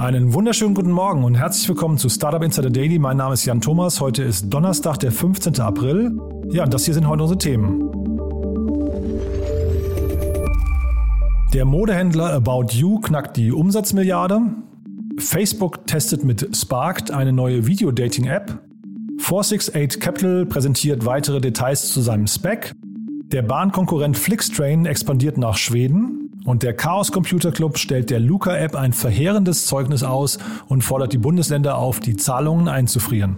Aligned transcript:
Einen 0.00 0.32
wunderschönen 0.32 0.72
guten 0.72 0.92
Morgen 0.92 1.24
und 1.24 1.34
herzlich 1.34 1.68
willkommen 1.68 1.98
zu 1.98 2.08
Startup 2.08 2.42
Insider 2.42 2.70
Daily. 2.70 2.98
Mein 2.98 3.18
Name 3.18 3.34
ist 3.34 3.44
Jan 3.44 3.60
Thomas. 3.60 4.00
Heute 4.00 4.22
ist 4.22 4.48
Donnerstag, 4.48 4.96
der 5.00 5.12
15. 5.12 5.60
April. 5.60 6.18
Ja, 6.48 6.64
und 6.64 6.72
das 6.72 6.86
hier 6.86 6.94
sind 6.94 7.06
heute 7.06 7.24
unsere 7.24 7.36
Themen. 7.36 7.90
Der 11.52 11.66
Modehändler 11.66 12.32
About 12.32 12.68
You 12.70 12.98
knackt 13.00 13.36
die 13.36 13.52
Umsatzmilliarde. 13.52 14.40
Facebook 15.18 15.86
testet 15.86 16.24
mit 16.24 16.48
Sparked 16.56 17.10
eine 17.10 17.34
neue 17.34 17.66
Video-Dating-App. 17.66 18.58
468 19.18 20.00
Capital 20.00 20.46
präsentiert 20.46 21.04
weitere 21.04 21.42
Details 21.42 21.92
zu 21.92 22.00
seinem 22.00 22.26
Spec. 22.26 22.74
Der 23.32 23.42
Bahnkonkurrent 23.42 24.16
Flixtrain 24.16 24.86
expandiert 24.86 25.36
nach 25.36 25.58
Schweden. 25.58 26.19
Und 26.44 26.62
der 26.62 26.74
Chaos 26.74 27.12
Computer 27.12 27.52
Club 27.52 27.78
stellt 27.78 28.10
der 28.10 28.20
Luca-App 28.20 28.74
ein 28.74 28.92
verheerendes 28.92 29.66
Zeugnis 29.66 30.02
aus 30.02 30.38
und 30.68 30.82
fordert 30.82 31.12
die 31.12 31.18
Bundesländer 31.18 31.76
auf, 31.76 32.00
die 32.00 32.16
Zahlungen 32.16 32.68
einzufrieren. 32.68 33.36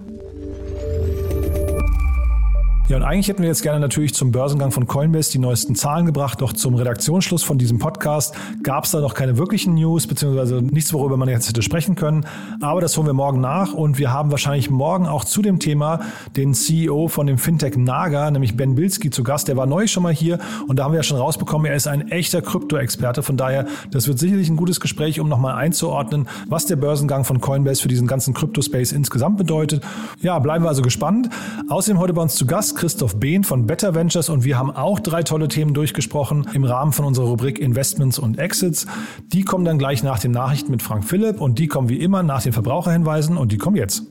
Ja, 2.93 2.99
und 2.99 3.05
eigentlich 3.05 3.29
hätten 3.29 3.41
wir 3.41 3.49
jetzt 3.49 3.63
gerne 3.63 3.81
natürlich 3.81 4.13
zum 4.13 4.33
Börsengang 4.33 4.71
von 4.71 4.87
Coinbase 4.87 5.33
die 5.33 5.39
neuesten 5.39 5.75
Zahlen 5.75 6.05
gebracht, 6.05 6.43
doch 6.43 6.53
zum 6.53 6.75
Redaktionsschluss 6.75 7.43
von 7.43 7.57
diesem 7.57 7.79
Podcast 7.79 8.35
gab 8.63 8.85
es 8.85 8.91
da 8.91 9.01
noch 9.01 9.15
keine 9.15 9.39
wirklichen 9.39 9.77
News, 9.77 10.07
beziehungsweise 10.07 10.61
nichts, 10.61 10.93
worüber 10.93 11.17
man 11.17 11.27
jetzt 11.31 11.49
hätte 11.49 11.63
sprechen 11.63 11.95
können. 11.95 12.27
Aber 12.61 12.83
das 12.83 12.95
holen 12.99 13.07
wir 13.07 13.15
morgen 13.15 13.41
nach 13.41 13.73
und 13.73 13.97
wir 13.99 14.13
haben 14.13 14.31
wahrscheinlich 14.31 14.69
morgen 14.69 15.07
auch 15.07 15.25
zu 15.25 15.41
dem 15.41 15.59
Thema 15.59 16.01
den 16.37 16.53
CEO 16.53 17.09
von 17.09 17.27
dem 17.27 17.39
Fintech 17.39 17.79
Naga, 17.79 18.31
nämlich 18.31 18.59
Ben 18.59 18.75
Bilski, 18.75 19.09
zu 19.09 19.23
Gast. 19.23 19.49
Der 19.49 19.57
war 19.57 19.65
neu 19.65 19.87
schon 19.87 20.03
mal 20.03 20.13
hier 20.13 20.39
und 20.69 20.79
da 20.79 20.85
haben 20.85 20.93
wir 20.93 20.99
ja 20.99 21.03
schon 21.03 21.17
rausbekommen, 21.17 21.69
er 21.69 21.77
ist 21.77 21.87
ein 21.87 22.11
echter 22.11 22.43
Krypto-Experte. 22.43 23.23
Von 23.23 23.39
daher, 23.39 23.69
das 23.91 24.07
wird 24.07 24.19
sicherlich 24.19 24.51
ein 24.51 24.57
gutes 24.57 24.81
Gespräch, 24.81 25.19
um 25.19 25.31
nochmal 25.31 25.55
einzuordnen, 25.55 26.29
was 26.47 26.67
der 26.67 26.77
Börsengang 26.77 27.25
von 27.25 27.41
Coinbase 27.41 27.81
für 27.81 27.89
diesen 27.89 28.07
ganzen 28.07 28.35
Krypto-Space 28.35 28.93
insgesamt 28.93 29.39
bedeutet. 29.39 29.83
Ja, 30.21 30.39
bleiben 30.41 30.63
wir 30.63 30.69
also 30.69 30.83
gespannt. 30.83 31.31
Außerdem 31.71 31.99
heute 31.99 32.13
bei 32.13 32.21
uns 32.21 32.35
zu 32.35 32.45
Gast 32.45 32.82
Christoph 32.83 33.21
Behn 33.21 33.45
von 33.45 33.65
Better 33.69 33.95
Ventures 33.95 34.29
und 34.29 34.43
wir 34.43 34.59
haben 34.59 34.73
auch 34.73 34.99
drei 34.99 35.23
tolle 35.23 35.47
Themen 35.47 35.73
durchgesprochen 35.73 36.49
im 36.53 36.65
Rahmen 36.65 36.91
von 36.91 37.05
unserer 37.05 37.27
Rubrik 37.27 37.61
Investments 37.61 38.19
und 38.19 38.41
Exits. 38.41 38.89
Die 39.33 39.45
kommen 39.45 39.65
dann 39.65 39.79
gleich 39.79 40.03
nach 40.03 40.19
den 40.19 40.33
Nachrichten 40.33 40.73
mit 40.73 40.83
Frank 40.83 41.05
Philipp 41.05 41.41
und 41.41 41.61
die 41.61 41.69
kommen 41.69 41.89
wie 41.89 42.01
immer 42.01 42.25
nach 42.25 42.43
den 42.43 42.53
Verbraucherhinweisen 42.53 43.37
und 43.37 43.53
die 43.53 43.57
kommen 43.57 43.77
jetzt. 43.77 44.03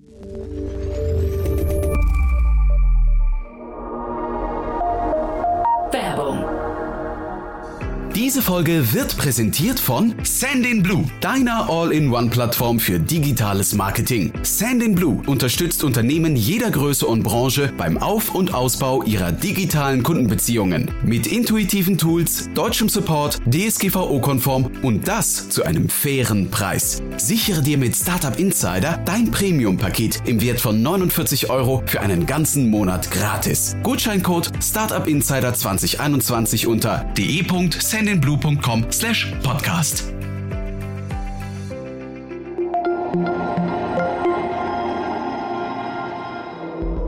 Diese 8.22 8.44
Folge 8.44 8.94
wird 8.94 9.18
präsentiert 9.18 9.80
von 9.80 10.14
Sandinblue, 10.22 11.06
deiner 11.22 11.68
All-in-One-Plattform 11.68 12.80
für 12.80 13.00
digitales 13.00 13.74
Marketing. 13.74 14.32
Sandinblue 14.44 15.24
unterstützt 15.26 15.84
Unternehmen 15.84 16.36
jeder 16.36 16.70
Größe 16.70 17.08
und 17.08 17.24
Branche 17.24 17.74
beim 17.76 17.98
Auf- 17.98 18.36
und 18.36 18.54
Ausbau 18.54 19.02
ihrer 19.02 19.32
digitalen 19.32 20.04
Kundenbeziehungen. 20.04 20.92
Mit 21.04 21.26
intuitiven 21.26 21.98
Tools, 21.98 22.48
deutschem 22.54 22.90
Support, 22.90 23.40
DSGVO-konform 23.52 24.70
und 24.84 25.08
das 25.08 25.50
zu 25.50 25.64
einem 25.64 25.90
fairen 25.90 26.52
Preis. 26.52 27.02
Sichere 27.18 27.64
dir 27.64 27.80
mit 27.80 27.96
Startup 27.96 28.38
Insider 28.38 29.00
dein 29.04 29.32
Premium-Paket 29.32 30.28
im 30.28 30.42
Wert 30.42 30.62
von 30.62 30.80
49 30.80 31.50
Euro 31.50 31.82
für 31.88 32.02
einen 32.02 32.28
ganzen 32.28 32.70
Monat 32.70 33.10
gratis. 33.10 33.76
Gutscheincode 33.82 34.52
Startup 34.62 35.08
Insider 35.08 35.56
2021 35.56 36.68
unter 36.68 37.04
de.sandinblue 37.18 38.11
blue.com 38.20 38.92
slash 38.92 39.32
podcast. 39.44 40.12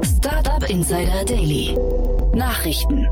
Startup 0.04 0.70
Insider 0.70 1.26
Daily. 1.26 1.78
Nachrichten. 2.34 3.08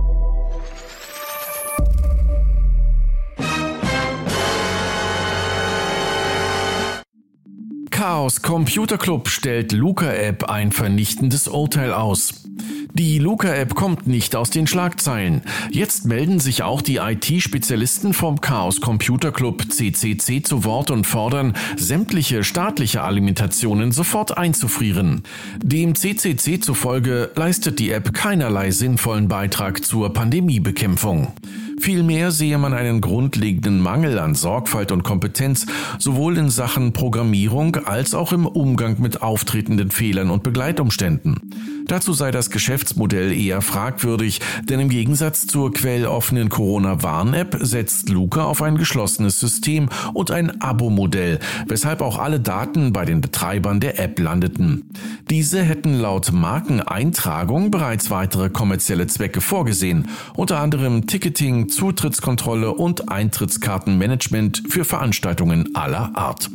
Chaos 8.02 8.42
Computer 8.42 8.98
Club 8.98 9.28
stellt 9.28 9.74
Luca 9.74 10.12
App 10.12 10.46
ein 10.46 10.72
vernichtendes 10.72 11.48
Urteil 11.48 11.94
aus. 11.94 12.46
Die 12.94 13.20
Luca-App 13.20 13.74
kommt 13.74 14.06
nicht 14.06 14.36
aus 14.36 14.50
den 14.50 14.68
Schlagzeilen. 14.68 15.44
Jetzt 15.72 16.06
melden 16.06 16.42
sich 16.42 16.64
auch 16.64 16.82
die 16.82 16.98
IT-Spezialisten 16.98 18.14
vom 18.14 18.42
Chaos 18.42 18.82
Computer 18.82 19.32
Club 19.32 19.72
CCC 19.72 20.42
zu 20.42 20.66
Wort 20.66 20.92
und 20.92 21.08
fordern, 21.08 21.54
sämtliche 21.78 22.44
staatliche 22.44 23.02
Alimentationen 23.04 23.94
sofort 23.94 24.38
einzufrieren. 24.38 25.24
Dem 25.64 25.96
CCC 25.96 26.60
zufolge 26.60 27.32
leistet 27.36 27.80
die 27.80 27.92
App 27.92 28.14
keinerlei 28.14 28.72
sinnvollen 28.72 29.30
Beitrag 29.30 29.86
zur 29.86 30.12
Pandemiebekämpfung. 30.12 31.34
Vielmehr 31.80 32.30
sehe 32.30 32.60
man 32.60 32.74
einen 32.74 33.02
grundlegenden 33.02 33.80
Mangel 33.80 34.20
an 34.20 34.36
Sorgfalt 34.36 34.92
und 34.92 35.02
Kompetenz, 35.02 35.66
sowohl 35.98 36.38
in 36.38 36.52
Sachen 36.52 36.94
Programmierung 36.94 37.76
als 37.78 38.14
auch 38.14 38.34
im 38.34 38.46
Umgang 38.46 39.02
mit 39.02 39.24
auftretenden 39.24 39.90
Fehlern 39.90 40.30
und 40.30 40.44
Begleitumständen. 40.44 41.40
Dazu 41.86 42.14
sei 42.14 42.32
das 42.32 42.50
Geschäftsmodell 42.50 43.32
eher 43.32 43.62
fragwürdig, 43.62 44.40
denn 44.64 44.80
im 44.80 44.90
Gegensatz 44.90 45.48
zur 45.48 45.74
quelloffenen 45.74 46.50
Corona-Warn-App 46.50 47.58
setzt 47.62 48.10
Luca 48.10 48.44
auf 48.44 48.62
ein 48.62 48.78
geschlossenes 48.78 49.40
System 49.40 49.90
und 50.14 50.32
ein 50.32 50.62
Abo-Modell, 50.62 51.40
weshalb 51.68 52.02
auch 52.02 52.18
alle 52.18 52.40
Daten 52.40 52.94
bei 52.94 53.06
den 53.06 53.22
Betreibern 53.22 53.80
der 53.80 54.00
App 54.00 54.20
landeten. 54.20 54.90
Diese 55.30 55.62
hätten 55.62 56.00
laut 56.00 56.32
Markeneintragung 56.32 57.72
bereits 57.72 58.10
weitere 58.10 58.50
kommerzielle 58.50 59.08
Zwecke 59.08 59.42
vorgesehen, 59.42 60.08
unter 60.36 60.60
anderem 60.60 61.08
Ticketing, 61.08 61.70
Zutrittskontrolle 61.70 62.74
und 62.74 63.10
Eintrittskartenmanagement 63.10 64.64
für 64.70 64.86
Veranstaltungen 64.86 65.76
aller 65.76 66.12
Art. 66.16 66.50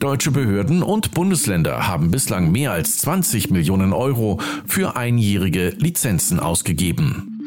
Deutsche 0.00 0.30
Behörden 0.30 0.84
und 0.84 1.10
Bundesländer 1.10 1.88
haben 1.88 2.12
bislang 2.12 2.52
mehr 2.52 2.70
als 2.70 2.98
20 2.98 3.50
Millionen 3.50 3.92
Euro 3.92 4.38
für 4.64 4.96
einjährige 4.96 5.70
Lizenzen 5.70 6.38
ausgegeben. 6.38 7.37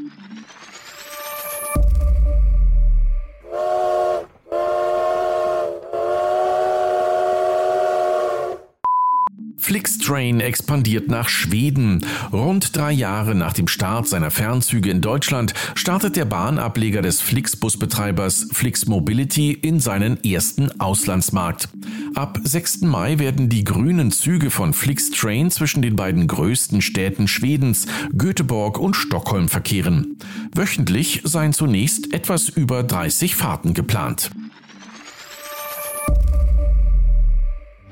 Flixtrain 9.72 10.42
expandiert 10.42 11.08
nach 11.08 11.30
Schweden. 11.30 12.06
Rund 12.34 12.76
drei 12.76 12.92
Jahre 12.92 13.36
nach 13.36 13.54
dem 13.54 13.70
Start 13.70 14.06
seiner 14.06 14.30
Fernzüge 14.30 14.92
in 14.92 15.00
Deutschland 15.00 15.54
startet 15.76 16.18
der 16.18 16.26
Bahnableger 16.26 17.02
des 17.02 17.22
Flixbusbetreibers 17.22 18.50
Flix 18.52 18.88
Mobility 18.88 19.54
in 19.54 19.80
seinen 19.80 20.22
ersten 20.26 20.78
Auslandsmarkt. 20.82 21.70
Ab 22.16 22.38
6. 22.44 22.82
Mai 22.82 23.18
werden 23.18 23.48
die 23.48 23.64
grünen 23.64 24.12
Züge 24.12 24.52
von 24.52 24.74
Flixtrain 24.74 25.50
zwischen 25.52 25.82
den 25.82 25.96
beiden 25.96 26.28
größten 26.28 26.82
Städten 26.82 27.30
Schwedens, 27.30 27.88
Göteborg 28.18 28.78
und 28.78 28.98
Stockholm 28.98 29.48
verkehren. 29.48 30.18
Wöchentlich 30.54 31.22
seien 31.24 31.54
zunächst 31.54 32.14
etwas 32.14 32.50
über 32.50 32.84
30 32.84 33.38
Fahrten 33.38 33.74
geplant. 33.74 34.32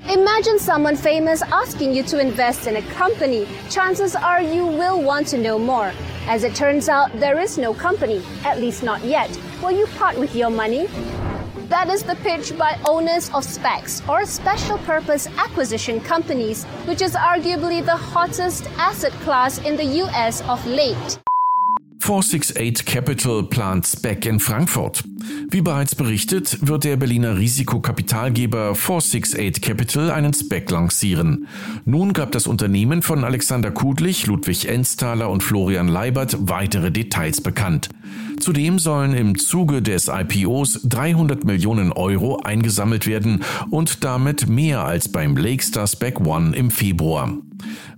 Imagine 0.10 0.58
someone 0.58 0.96
famous 0.96 1.44
asking 1.44 1.94
you 1.94 2.02
to 2.02 2.20
invest 2.20 2.66
in 2.66 2.78
a 2.78 2.82
company. 2.94 3.48
Chances 3.70 4.16
are 4.16 4.42
you 4.42 4.66
will 4.66 5.00
want 5.00 5.28
to 5.28 5.38
know 5.38 5.60
more. 5.60 5.94
As 6.26 6.44
it 6.44 6.56
turns 6.56 6.90
out, 6.90 7.12
there 7.20 7.38
is 7.38 7.60
no 7.60 7.76
company, 7.76 8.24
at 8.44 8.60
least 8.60 8.82
not 8.82 9.04
yet. 9.04 9.30
Will 9.62 9.70
you 9.70 9.86
part 9.86 10.18
with 10.18 10.36
your 10.36 10.50
money? 10.50 10.88
That 11.68 11.90
is 11.90 12.02
the 12.02 12.16
pitch 12.16 12.58
by 12.58 12.80
owners 12.88 13.30
of 13.30 13.44
SPACs, 13.44 14.02
or 14.10 14.26
special 14.26 14.80
purpose 14.80 15.28
acquisition 15.38 16.02
companies, 16.02 16.64
which 16.88 17.04
is 17.04 17.14
arguably 17.14 17.86
the 17.86 17.96
hottest 17.96 18.66
asset 18.80 19.14
class 19.22 19.60
in 19.60 19.78
the 19.78 19.86
US 20.02 20.42
of 20.50 20.66
late. 20.66 21.20
468 22.10 22.88
Capital 22.88 23.44
plant 23.44 23.86
SPAC 23.86 24.26
in 24.26 24.40
Frankfurt. 24.40 25.04
Wie 25.52 25.62
bereits 25.62 25.94
berichtet, 25.94 26.58
wird 26.68 26.84
der 26.84 26.98
Berliner 26.98 27.38
Risikokapitalgeber 27.38 28.74
468 28.74 29.62
Capital 29.62 30.10
einen 30.10 30.34
SPAC 30.34 30.72
lancieren. 30.72 31.48
Nun 31.86 32.14
gab 32.14 32.32
das 32.32 32.48
Unternehmen 32.48 33.04
von 33.04 33.24
Alexander 33.24 33.70
Kudlich, 33.70 34.26
Ludwig 34.26 34.68
Ensthaler 34.68 35.30
und 35.30 35.44
Florian 35.44 35.88
Leibert 35.88 36.36
weitere 36.40 36.90
Details 36.90 37.42
bekannt. 37.42 37.90
Zudem 38.40 38.80
sollen 38.80 39.14
im 39.14 39.38
Zuge 39.38 39.84
des 39.84 40.08
IPOs 40.08 40.80
300 40.86 41.44
Millionen 41.44 41.92
Euro 41.92 42.38
eingesammelt 42.38 43.06
werden 43.06 43.44
und 43.70 44.04
damit 44.04 44.50
mehr 44.50 44.84
als 44.84 45.12
beim 45.12 45.38
Lakestar 45.38 45.86
SPAC 45.86 46.22
One 46.22 46.56
im 46.56 46.72
Februar. 46.72 47.38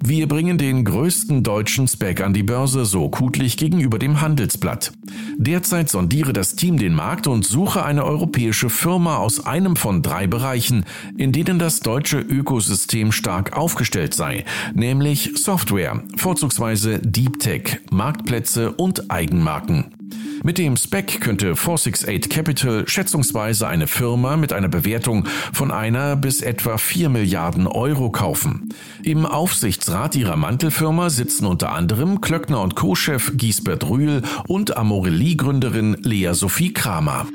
Wir 0.04 0.28
bringen 0.28 0.58
den 0.58 0.84
größten 0.84 1.44
deutschen 1.44 1.88
Spec 1.88 2.22
an 2.22 2.34
die 2.34 2.44
Börse, 2.44 2.86
so 2.86 3.10
Kutlich 3.10 3.58
gegenüber 3.58 4.00
dem 4.00 4.22
Handelsblatt. 4.22 4.92
Derzeit 5.38 5.90
sondiere 5.90 6.34
das 6.34 6.56
Team 6.56 6.78
den 6.78 6.94
Markt 6.94 7.28
und 7.28 7.46
suche 7.46 7.84
eine 7.84 8.04
europäische 8.06 8.70
Firma 8.70 9.18
aus 9.18 9.46
einem 9.46 9.76
von 9.76 10.02
drei 10.02 10.28
Bereichen, 10.28 10.86
in 11.18 11.32
denen 11.32 11.60
das 11.60 11.82
deutsche 11.82 12.20
Ökosystem 12.20 13.12
stark 13.12 13.58
aufgestellt 13.58 14.14
sei, 14.14 14.46
nämlich 14.74 15.32
Software, 15.36 16.04
vorzugsweise 16.16 17.00
Deep 17.00 17.40
Tech, 17.40 17.80
Marktplätze 17.92 18.72
und 18.72 19.12
Eigenmarken. 19.12 20.01
Mit 20.44 20.58
dem 20.58 20.76
Spec 20.76 21.22
könnte 21.22 21.56
468 21.56 22.30
Capital 22.32 22.88
schätzungsweise 22.88 23.68
eine 23.68 23.86
Firma 23.86 24.38
mit 24.38 24.54
einer 24.54 24.70
Bewertung 24.70 25.28
von 25.54 25.72
einer 25.72 26.16
bis 26.16 26.42
etwa 26.42 26.80
4 26.80 27.10
Milliarden 27.10 27.68
Euro 27.68 28.10
kaufen. 28.10 28.70
Im 29.04 29.28
Aufsichtsrat 29.28 30.16
ihrer 30.16 30.38
Mantelfirma 30.38 31.12
sitzen 31.12 31.46
unter 31.46 31.74
anderem 31.74 32.22
Klöckner 32.22 32.62
und 32.62 32.76
Co-Chef 32.76 33.34
Giesbert 33.36 33.88
Rühl 33.88 34.24
und 34.48 34.76
Amorelie-Gründerin 34.78 35.98
Lea 36.02 36.34
Sophie 36.34 36.74
Kramer. 36.74 37.28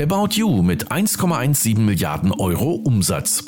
About 0.00 0.28
You 0.32 0.62
mit 0.62 0.90
1,17 0.90 1.78
Milliarden 1.80 2.32
Euro 2.32 2.72
Umsatz. 2.72 3.44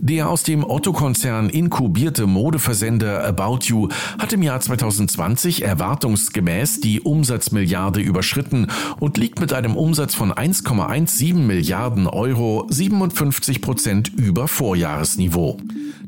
Der 0.00 0.28
aus 0.28 0.44
dem 0.44 0.62
Otto-Konzern 0.62 1.48
inkubierte 1.50 2.28
Modeversender 2.28 3.24
About 3.24 3.58
You 3.64 3.88
hat 4.20 4.32
im 4.32 4.42
Jahr 4.42 4.60
2020 4.60 5.64
erwartungsgemäß 5.64 6.80
die 6.80 7.00
Umsatzmilliarde 7.00 8.00
überschritten 8.00 8.68
und 9.00 9.18
liegt 9.18 9.40
mit 9.40 9.52
einem 9.52 9.76
Umsatz 9.76 10.14
von 10.14 10.32
1,17 10.32 11.34
Milliarden 11.34 12.06
Euro 12.06 12.66
57 12.70 13.60
Prozent 13.60 14.12
über 14.16 14.46
Vorjahresniveau. 14.46 15.58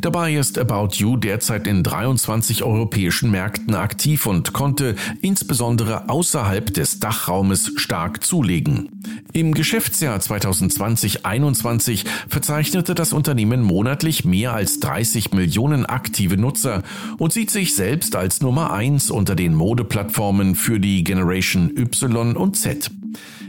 Dabei 0.01 0.35
ist 0.35 0.59
About 0.59 0.95
You 0.95 1.19
derzeit 1.19 1.67
in 1.67 1.83
23 1.83 2.63
europäischen 2.63 3.31
Märkten 3.31 3.75
aktiv 3.75 4.25
und 4.25 4.55
konnte 4.55 4.97
insbesondere 5.21 6.09
außerhalb 6.09 6.73
des 6.73 7.01
Dachraumes 7.01 7.73
stark 7.77 8.25
zulegen. 8.25 8.89
Im 9.35 9.53
Geschäftsjahr 9.53 10.19
2020-21 10.19 12.07
verzeichnete 12.29 12.95
das 12.95 13.13
Unternehmen 13.13 13.63
monatlich 13.81 14.27
mehr 14.27 14.53
als 14.53 14.79
30 14.81 15.33
Millionen 15.33 15.87
aktive 15.87 16.37
Nutzer 16.37 16.83
und 17.17 17.33
sieht 17.33 17.51
sich 17.51 17.75
selbst 17.75 18.15
als 18.15 18.43
Nummer 18.43 18.75
1 18.75 19.11
unter 19.11 19.35
den 19.35 19.55
Modeplattformen 19.55 20.55
für 20.55 20.79
die 20.79 21.03
Generation 21.03 21.71
Y 21.75 22.37
und 22.37 22.59
Z. 22.59 22.91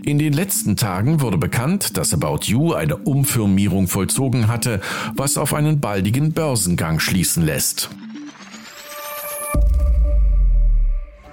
In 0.06 0.20
den 0.20 0.32
letzten 0.32 0.78
Tagen 0.78 1.20
wurde 1.20 1.38
bekannt, 1.38 1.98
dass 1.98 2.14
About 2.14 2.46
You 2.46 2.72
eine 2.72 2.96
Umfirmierung 2.96 3.90
vollzogen 3.90 4.48
hatte, 4.48 4.80
was 5.18 5.38
auf 5.38 5.54
einen 5.54 5.82
baldigen 5.82 6.32
Börsengang 6.32 7.02
schließen 7.02 7.44
lässt. 7.44 7.90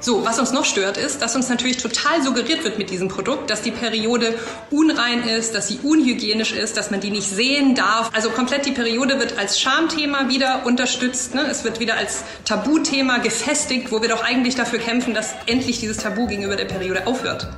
So, 0.01 0.25
was 0.25 0.39
uns 0.39 0.53
noch 0.53 0.65
stört, 0.65 0.97
ist, 0.97 1.23
dass 1.23 1.35
uns 1.35 1.49
natürlich 1.49 1.79
total 1.79 2.23
suggeriert 2.23 2.63
wird 2.63 2.79
mit 2.79 2.91
diesem 2.91 3.09
Produkt, 3.09 3.51
dass 3.51 3.63
die 3.63 3.73
Periode 3.73 4.33
unrein 4.71 5.27
ist, 5.27 5.57
dass 5.57 5.67
sie 5.67 5.81
unhygienisch 5.83 6.53
ist, 6.53 6.77
dass 6.77 6.93
man 6.93 7.01
die 7.01 7.11
nicht 7.11 7.29
sehen 7.29 7.75
darf. 7.75 8.11
Also 8.15 8.31
komplett 8.31 8.65
die 8.65 8.71
Periode 8.71 9.19
wird 9.19 9.39
als 9.39 9.61
Schamthema 9.61 10.29
wieder 10.29 10.65
unterstützt. 10.67 11.35
Ne? 11.35 11.43
Es 11.51 11.65
wird 11.65 11.81
wieder 11.81 11.97
als 11.97 12.23
Tabuthema 12.45 13.19
gefestigt, 13.19 13.91
wo 13.91 14.01
wir 14.01 14.09
doch 14.09 14.23
eigentlich 14.23 14.55
dafür 14.55 14.79
kämpfen, 14.79 15.15
dass 15.15 15.35
endlich 15.47 15.81
dieses 15.81 15.97
Tabu 15.97 16.29
gegenüber 16.29 16.55
der 16.55 16.67
Periode 16.67 17.07
aufhört. 17.09 17.49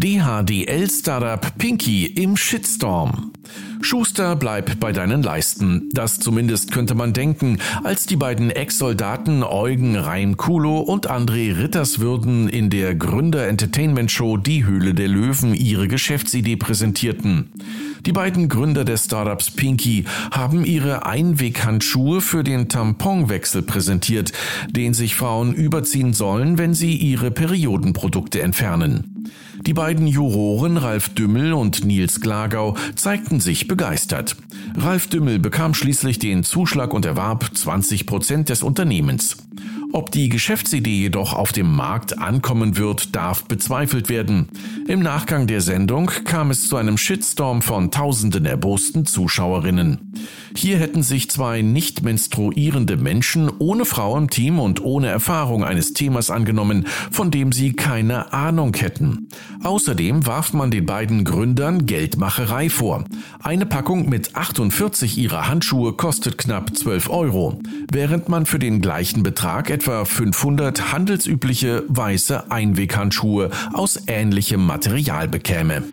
DHDL-Startup 0.00 1.58
Pinky 1.58 2.06
im 2.06 2.36
Shitstorm. 2.36 3.32
Schuster, 3.80 4.36
bleib 4.36 4.78
bei 4.78 4.92
deinen 4.92 5.24
Leisten. 5.24 5.88
Das 5.92 6.20
zumindest 6.20 6.70
könnte 6.70 6.94
man 6.94 7.12
denken, 7.12 7.58
als 7.82 8.06
die 8.06 8.14
beiden 8.14 8.52
Ex-Soldaten 8.52 9.42
Eugen 9.42 9.96
Reimkulo 9.96 10.78
und 10.78 11.10
André 11.10 11.58
Ritterswürden 11.58 12.48
in 12.48 12.70
der 12.70 12.94
Gründer-Entertainment-Show 12.94 14.36
Die 14.36 14.64
Höhle 14.64 14.94
der 14.94 15.08
Löwen 15.08 15.52
ihre 15.52 15.88
Geschäftsidee 15.88 16.54
präsentierten. 16.56 17.50
Die 18.06 18.12
beiden 18.12 18.48
Gründer 18.48 18.84
des 18.84 19.06
Startups 19.06 19.50
Pinky 19.50 20.04
haben 20.30 20.64
ihre 20.64 21.06
Einweghandschuhe 21.06 22.20
für 22.20 22.44
den 22.44 22.68
Tamponwechsel 22.68 23.62
präsentiert, 23.62 24.30
den 24.70 24.94
sich 24.94 25.16
Frauen 25.16 25.52
überziehen 25.52 26.12
sollen, 26.12 26.56
wenn 26.56 26.72
sie 26.72 26.94
ihre 26.94 27.32
Periodenprodukte 27.32 28.42
entfernen. 28.42 29.24
Die 29.66 29.74
beiden 29.74 30.06
Juroren 30.06 30.76
Ralf 30.76 31.08
Dümmel 31.10 31.52
und 31.52 31.84
Nils 31.84 32.20
Glagau 32.20 32.76
zeigten 32.94 33.40
sich 33.40 33.68
begeistert. 33.68 34.36
Ralf 34.76 35.08
Dümmel 35.08 35.38
bekam 35.38 35.74
schließlich 35.74 36.18
den 36.18 36.44
Zuschlag 36.44 36.94
und 36.94 37.04
erwarb 37.04 37.50
20 37.54 38.06
Prozent 38.06 38.48
des 38.48 38.62
Unternehmens. 38.62 39.47
Ob 39.92 40.10
die 40.10 40.28
Geschäftsidee 40.28 41.00
jedoch 41.00 41.32
auf 41.32 41.52
dem 41.52 41.74
Markt 41.74 42.18
ankommen 42.18 42.76
wird, 42.76 43.16
darf 43.16 43.44
bezweifelt 43.44 44.10
werden. 44.10 44.48
Im 44.86 45.00
Nachgang 45.00 45.46
der 45.46 45.62
Sendung 45.62 46.10
kam 46.24 46.50
es 46.50 46.68
zu 46.68 46.76
einem 46.76 46.98
Shitstorm 46.98 47.62
von 47.62 47.90
tausenden 47.90 48.44
erbosten 48.44 49.06
Zuschauerinnen. 49.06 50.12
Hier 50.54 50.76
hätten 50.76 51.02
sich 51.02 51.30
zwei 51.30 51.62
nicht 51.62 52.02
menstruierende 52.02 52.96
Menschen 52.96 53.50
ohne 53.58 53.86
Frau 53.86 54.16
im 54.18 54.28
Team 54.28 54.58
und 54.58 54.82
ohne 54.82 55.08
Erfahrung 55.08 55.64
eines 55.64 55.94
Themas 55.94 56.30
angenommen, 56.30 56.86
von 57.10 57.30
dem 57.30 57.52
sie 57.52 57.72
keine 57.72 58.32
Ahnung 58.32 58.74
hätten. 58.74 59.28
Außerdem 59.62 60.26
warf 60.26 60.52
man 60.52 60.70
den 60.70 60.84
beiden 60.84 61.24
Gründern 61.24 61.86
Geldmacherei 61.86 62.68
vor. 62.68 63.04
Eine 63.40 63.66
Packung 63.66 64.08
mit 64.08 64.36
48 64.36 65.16
ihrer 65.16 65.48
Handschuhe 65.48 65.94
kostet 65.94 66.36
knapp 66.38 66.76
12 66.76 67.08
Euro, 67.08 67.60
während 67.90 68.28
man 68.28 68.44
für 68.44 68.58
den 68.58 68.80
gleichen 68.80 69.22
Betrag 69.22 69.70
etwa 69.78 70.04
500 70.04 70.90
handelsübliche 70.90 71.84
weiße 71.86 72.50
Einweghandschuhe 72.50 73.50
aus 73.72 74.02
ähnlichem 74.08 74.66
Material 74.66 75.28
bekäme. 75.28 75.84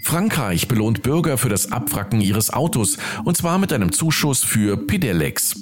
Frankreich 0.00 0.68
belohnt 0.68 1.02
Bürger 1.02 1.38
für 1.38 1.48
das 1.48 1.72
Abwracken 1.72 2.20
ihres 2.20 2.52
Autos, 2.52 2.98
und 3.24 3.36
zwar 3.36 3.58
mit 3.58 3.72
einem 3.72 3.90
Zuschuss 3.90 4.44
für 4.44 4.76
Pedelecs. 4.76 5.60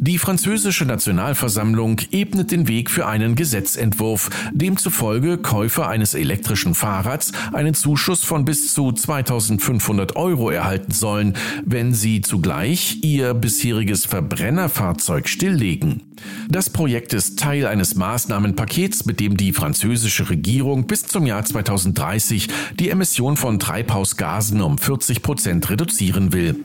Die 0.00 0.18
französische 0.18 0.84
Nationalversammlung 0.84 2.00
ebnet 2.12 2.52
den 2.52 2.68
Weg 2.68 2.88
für 2.88 3.08
einen 3.08 3.34
Gesetzentwurf, 3.34 4.30
demzufolge 4.52 5.38
Käufer 5.38 5.88
eines 5.88 6.14
elektrischen 6.14 6.76
Fahrrads 6.76 7.32
einen 7.52 7.74
Zuschuss 7.74 8.22
von 8.22 8.44
bis 8.44 8.72
zu 8.72 8.92
2500 8.92 10.14
Euro 10.14 10.50
erhalten 10.50 10.92
sollen, 10.92 11.34
wenn 11.64 11.94
sie 11.94 12.20
zugleich 12.20 12.98
ihr 13.02 13.34
bisheriges 13.34 14.06
Verbrennerfahrzeug 14.06 15.28
stilllegen. 15.28 16.02
Das 16.48 16.70
Projekt 16.70 17.12
ist 17.12 17.38
Teil 17.38 17.66
eines 17.66 17.94
Maßnahmenpakets, 17.94 19.04
mit 19.04 19.20
dem 19.20 19.36
die 19.36 19.52
französische 19.52 20.30
Regierung 20.30 20.86
bis 20.86 21.06
zum 21.06 21.26
Jahr 21.26 21.44
2030 21.44 22.48
die 22.78 22.90
Emission 22.90 23.36
von 23.36 23.58
Treibhausgasen 23.58 24.60
um 24.60 24.78
40 24.78 25.22
Prozent 25.22 25.70
reduzieren 25.70 26.32
will. 26.32 26.64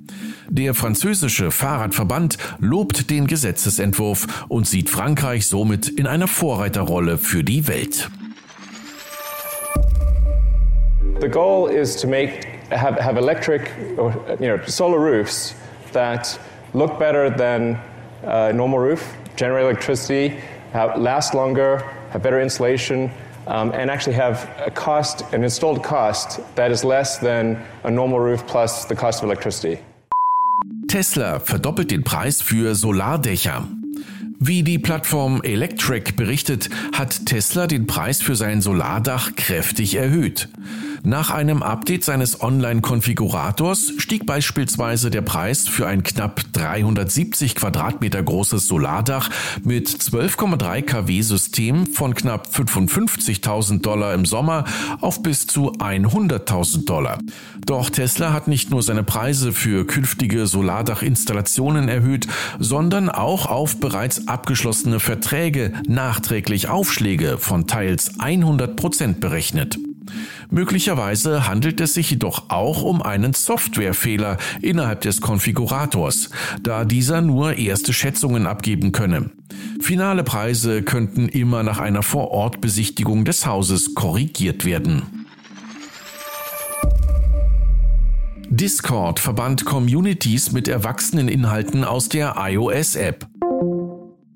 Der 0.49 0.73
französische 0.73 1.51
Fahrradverband 1.51 2.37
lobt 2.59 3.09
den 3.09 3.22
Gesetzesentwurf 3.27 4.45
und 4.47 4.67
sieht 4.67 4.89
Frankreich 4.89 5.47
somit 5.47 5.87
in 5.89 6.07
einer 6.07 6.27
Vorreiterrolle 6.27 7.17
für 7.17 7.43
die 7.43 7.67
Welt. 7.67 8.09
The 11.19 11.29
goal 11.29 11.69
is 11.69 11.95
to 12.01 12.07
make 12.07 12.47
have, 12.71 12.99
have 12.99 13.17
electric 13.17 13.71
or 13.97 14.13
you 14.39 14.47
know 14.47 14.59
solar 14.65 14.99
roofs 14.99 15.55
that 15.93 16.39
look 16.73 16.99
better 16.99 17.29
than 17.29 17.79
a 18.23 18.51
normal 18.51 18.79
roof, 18.79 19.15
generate 19.35 19.63
electricity, 19.65 20.39
have, 20.71 20.97
last 20.99 21.33
longer, 21.33 21.77
have 22.11 22.23
better 22.23 22.41
insulation, 22.41 23.11
um, 23.47 23.71
and 23.73 23.91
actually 23.91 24.13
have 24.13 24.49
a 24.65 24.71
cost, 24.71 25.21
an 25.33 25.43
installed 25.43 25.83
cost 25.83 26.39
that 26.55 26.71
is 26.71 26.83
less 26.83 27.17
than 27.17 27.61
a 27.83 27.91
normal 27.91 28.19
roof 28.19 28.45
plus 28.47 28.85
the 28.85 28.95
cost 28.95 29.21
of 29.21 29.25
electricity. 29.25 29.79
Tesla 30.93 31.39
verdoppelt 31.39 31.89
den 31.89 32.03
Preis 32.03 32.43
für 32.43 32.75
Solardächer. 32.75 33.67
Wie 34.45 34.61
die 34.61 34.77
Plattform 34.77 35.41
Electric 35.41 36.11
berichtet, 36.17 36.69
hat 36.91 37.27
Tesla 37.27 37.65
den 37.65 37.87
Preis 37.87 38.21
für 38.21 38.35
sein 38.35 38.59
Solardach 38.59 39.35
kräftig 39.37 39.95
erhöht. 39.95 40.49
Nach 41.05 41.31
einem 41.31 41.63
Update 41.63 42.05
seines 42.05 42.41
Online-Konfigurators 42.41 43.91
stieg 43.97 44.25
beispielsweise 44.25 45.11
der 45.11 45.21
Preis 45.21 45.67
für 45.67 45.85
ein 45.85 46.03
knapp 46.03 46.41
370 46.53 47.55
Quadratmeter 47.55 48.23
großes 48.23 48.67
Solardach 48.67 49.29
mit 49.65 49.89
12,3 49.89 50.81
kW 50.81 51.21
System 51.21 51.87
von 51.87 52.13
knapp 52.13 52.47
55.000 52.47 53.81
Dollar 53.81 54.13
im 54.13 54.25
Sommer 54.25 54.63
auf 55.01 55.21
bis 55.21 55.45
zu 55.45 55.73
100.000 55.73 56.85
Dollar. 56.85 57.19
Doch 57.65 57.89
Tesla 57.89 58.31
hat 58.31 58.47
nicht 58.47 58.69
nur 58.69 58.81
seine 58.81 59.03
Preise 59.03 59.51
für 59.51 59.85
künftige 59.85 60.47
Solardachinstallationen 60.47 61.89
erhöht, 61.89 62.27
sondern 62.59 63.09
auch 63.09 63.45
auf 63.45 63.77
bereits 63.77 64.29
abgeschlossene 64.33 64.99
Verträge 64.99 65.71
nachträglich 65.87 66.67
Aufschläge 66.67 67.37
von 67.37 67.67
teils 67.67 68.19
100 68.19 68.75
Prozent 68.75 69.19
berechnet. 69.19 69.77
Möglicherweise 70.49 71.47
handelt 71.47 71.79
es 71.79 71.93
sich 71.93 72.11
jedoch 72.11 72.49
auch 72.49 72.83
um 72.83 73.01
einen 73.01 73.33
Softwarefehler 73.33 74.37
innerhalb 74.61 75.01
des 75.01 75.21
Konfigurators, 75.21 76.29
da 76.61 76.83
dieser 76.83 77.21
nur 77.21 77.57
erste 77.57 77.93
Schätzungen 77.93 78.45
abgeben 78.45 78.91
könne. 78.91 79.29
Finale 79.79 80.23
Preise 80.23 80.83
könnten 80.83 81.29
immer 81.29 81.63
nach 81.63 81.79
einer 81.79 82.03
Vorortbesichtigung 82.03 83.25
des 83.25 83.45
Hauses 83.45 83.95
korrigiert 83.95 84.65
werden. 84.65 85.23
Discord 88.49 89.19
verband 89.19 89.65
Communities 89.65 90.51
mit 90.51 90.67
erwachsenen 90.67 91.27
Inhalten 91.27 91.83
aus 91.83 92.09
der 92.09 92.35
iOS-App. 92.37 93.25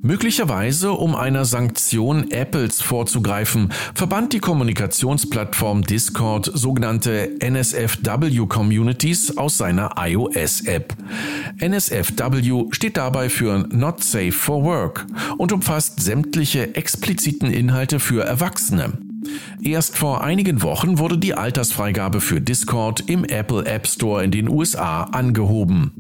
Möglicherweise, 0.08 0.94
um 0.94 1.16
einer 1.16 1.44
Sanktion 1.44 2.32
Apples 2.32 2.82
vorzugreifen, 2.82 3.74
verband 3.94 4.32
die 4.32 4.40
Kommunikationsplattform 4.40 5.82
Discord 5.82 6.50
sogenannte 6.54 7.36
NSFW 7.42 8.46
Communities 8.48 9.38
aus 9.38 9.58
seiner 9.58 9.96
iOS-App. 9.98 10.96
NSFW 11.60 12.68
steht 12.72 12.96
dabei 12.96 13.28
für 13.28 13.68
Not 13.70 14.02
Safe 14.02 14.32
for 14.32 14.64
Work 14.64 15.06
und 15.38 15.52
umfasst 15.52 16.00
sämtliche 16.00 16.74
expliziten 16.76 17.52
Inhalte 17.52 18.00
für 18.00 18.24
Erwachsene. 18.24 19.07
Erst 19.62 19.98
vor 19.98 20.24
einigen 20.24 20.62
Wochen 20.62 21.00
wurde 21.00 21.18
die 21.18 21.34
Altersfreigabe 21.34 22.22
für 22.22 22.42
Discord 22.42 23.04
im 23.08 23.24
Apple 23.24 23.66
App 23.66 23.88
Store 23.88 24.24
in 24.24 24.32
den 24.32 24.50
USA 24.50 25.04
angehoben. 25.04 25.92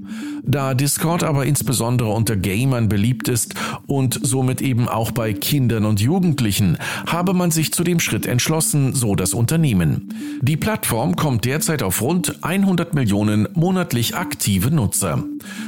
Da 0.43 0.73
Discord 0.73 1.23
aber 1.23 1.45
insbesondere 1.45 2.09
unter 2.09 2.37
Gamern 2.37 2.87
beliebt 2.87 3.27
ist 3.27 3.55
und 3.85 4.19
somit 4.23 4.61
eben 4.61 4.87
auch 4.87 5.11
bei 5.11 5.33
Kindern 5.33 5.83
und 5.85 5.99
Jugendlichen, 5.99 6.77
habe 7.05 7.33
man 7.33 7.51
sich 7.51 7.73
zu 7.73 7.83
dem 7.83 7.99
Schritt 7.99 8.25
entschlossen, 8.25 8.93
so 8.93 9.15
das 9.15 9.33
Unternehmen. 9.33 10.13
Die 10.41 10.55
Plattform 10.55 11.15
kommt 11.17 11.43
derzeit 11.43 11.83
auf 11.83 12.01
rund 12.01 12.43
100 12.43 12.93
Millionen 12.93 13.47
monatlich 13.55 14.15
aktive 14.15 14.71
Nutzer. 14.71 15.23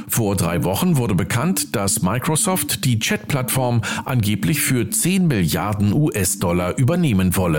Vor 0.08 0.36
drei 0.36 0.64
Wochen 0.64 0.96
wurde 0.96 1.14
bekannt, 1.14 1.76
dass 1.76 2.02
Microsoft 2.02 2.84
die 2.84 2.98
Chat-Plattform 2.98 3.82
angeblich 4.04 4.60
für 4.60 4.88
10 4.88 5.26
Milliarden 5.26 5.92
US-Dollar 5.92 6.78
übernehmen 6.78 7.36
wolle. 7.36 7.49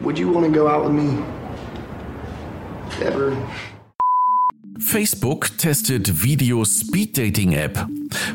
Would 0.00 0.18
you 0.18 0.28
want 0.28 0.44
to 0.46 0.52
go 0.52 0.66
out 0.66 0.84
with 0.84 0.92
me? 0.92 1.24
Ever? 3.00 3.30
Facebook 4.94 5.58
testet 5.58 6.22
Video 6.22 6.64
Speed 6.64 7.18
Dating 7.18 7.52
App. 7.54 7.88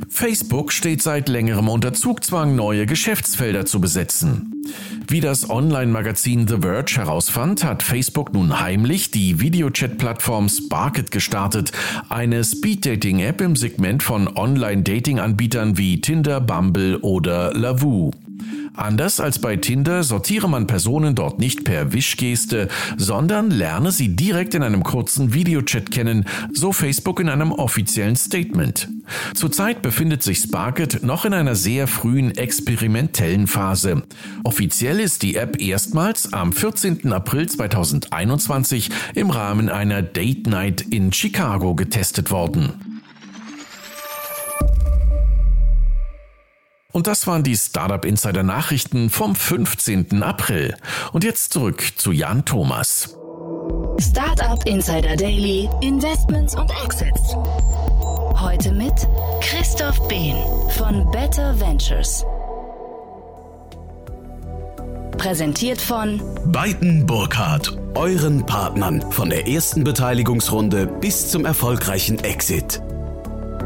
Facebook 0.10 0.74
steht 0.74 1.02
seit 1.02 1.30
längerem 1.30 1.70
unter 1.70 1.94
Zugzwang, 1.94 2.58
neue 2.58 2.86
Geschäftsfelder 2.86 3.66
zu 3.66 3.80
besetzen. 3.80 4.66
Wie 5.08 5.22
das 5.22 5.50
Online-Magazin 5.50 6.50
The 6.50 6.58
Verge 6.58 6.98
herausfand, 6.98 7.64
hat 7.64 7.82
Facebook 7.82 8.34
nun 8.34 8.60
heimlich 8.60 9.10
die 9.10 9.40
Videochat-Plattform 9.40 10.50
Sparket 10.50 11.12
gestartet, 11.12 11.72
eine 12.10 12.44
Speed-Dating-App 12.44 13.40
im 13.40 13.56
Segment 13.56 14.04
von 14.04 14.28
Online-Dating-Anbietern 14.28 15.78
wie 15.78 16.02
Tinder, 16.02 16.42
Bumble 16.42 16.98
oder 16.98 17.54
Lavoo. 17.54 18.12
Anders 18.76 19.20
als 19.20 19.40
bei 19.40 19.58
Tinder 19.58 20.04
sortiere 20.04 20.48
man 20.48 20.68
Personen 20.68 21.16
dort 21.16 21.40
nicht 21.40 21.64
per 21.64 21.92
Wischgeste, 21.92 22.70
sondern 22.98 23.52
lerne 23.52 23.92
sie 23.92 24.16
direkt 24.16 24.56
in 24.56 24.64
einem 24.64 24.84
kurzen 24.84 25.34
Videochat 25.34 25.92
kennen, 25.92 26.26
so 26.54 26.72
Facebook 26.72 27.20
in 27.20 27.30
einem 27.30 27.52
offiziellen 27.52 28.16
Statement. 28.16 28.88
Zurzeit 29.34 29.82
befindet 29.82 30.24
sich 30.24 30.40
Sparket 30.40 31.04
noch 31.04 31.26
in 31.26 31.34
einer 31.34 31.56
sehr 31.56 31.88
frühen 31.88 32.36
experimentellen 32.38 33.48
Phase. 33.48 34.04
Offiziell 34.44 35.00
ist 35.00 35.24
die 35.24 35.36
App 35.36 35.60
erstmals 35.62 36.32
am 36.32 36.54
14. 36.54 37.12
April 37.12 37.50
2021 37.50 38.90
im 39.16 39.30
Rahmen 39.30 39.70
einer 39.70 40.02
Date 40.02 40.48
Night 40.48 40.82
in 40.90 41.12
Chicago 41.12 41.76
getestet 41.76 42.32
worden. 42.32 42.89
Und 46.92 47.06
das 47.06 47.28
waren 47.28 47.44
die 47.44 47.56
Startup 47.56 48.04
Insider 48.04 48.42
Nachrichten 48.42 49.12
vom 49.12 49.36
15. 49.36 50.24
April. 50.24 50.76
Und 51.14 51.24
jetzt 51.24 51.54
zurück 51.54 51.84
zu 51.98 52.12
Jan 52.12 52.46
Thomas. 52.46 53.16
Startup 54.00 54.66
Insider 54.66 55.16
Daily, 55.16 55.70
Investments 55.82 56.56
und 56.56 56.72
Exits. 56.84 57.36
Heute 58.40 58.72
mit 58.72 58.94
Christoph 59.42 60.08
Behn 60.08 60.38
von 60.78 61.10
Better 61.12 61.60
Ventures. 61.60 62.26
Präsentiert 65.18 65.82
von 65.82 66.20
Beiten 66.46 67.06
Burkhardt, 67.06 67.78
euren 67.94 68.46
Partnern 68.46 69.12
von 69.12 69.30
der 69.30 69.48
ersten 69.48 69.84
Beteiligungsrunde 69.84 70.88
bis 70.88 71.30
zum 71.30 71.46
erfolgreichen 71.46 72.18
Exit. 72.24 72.82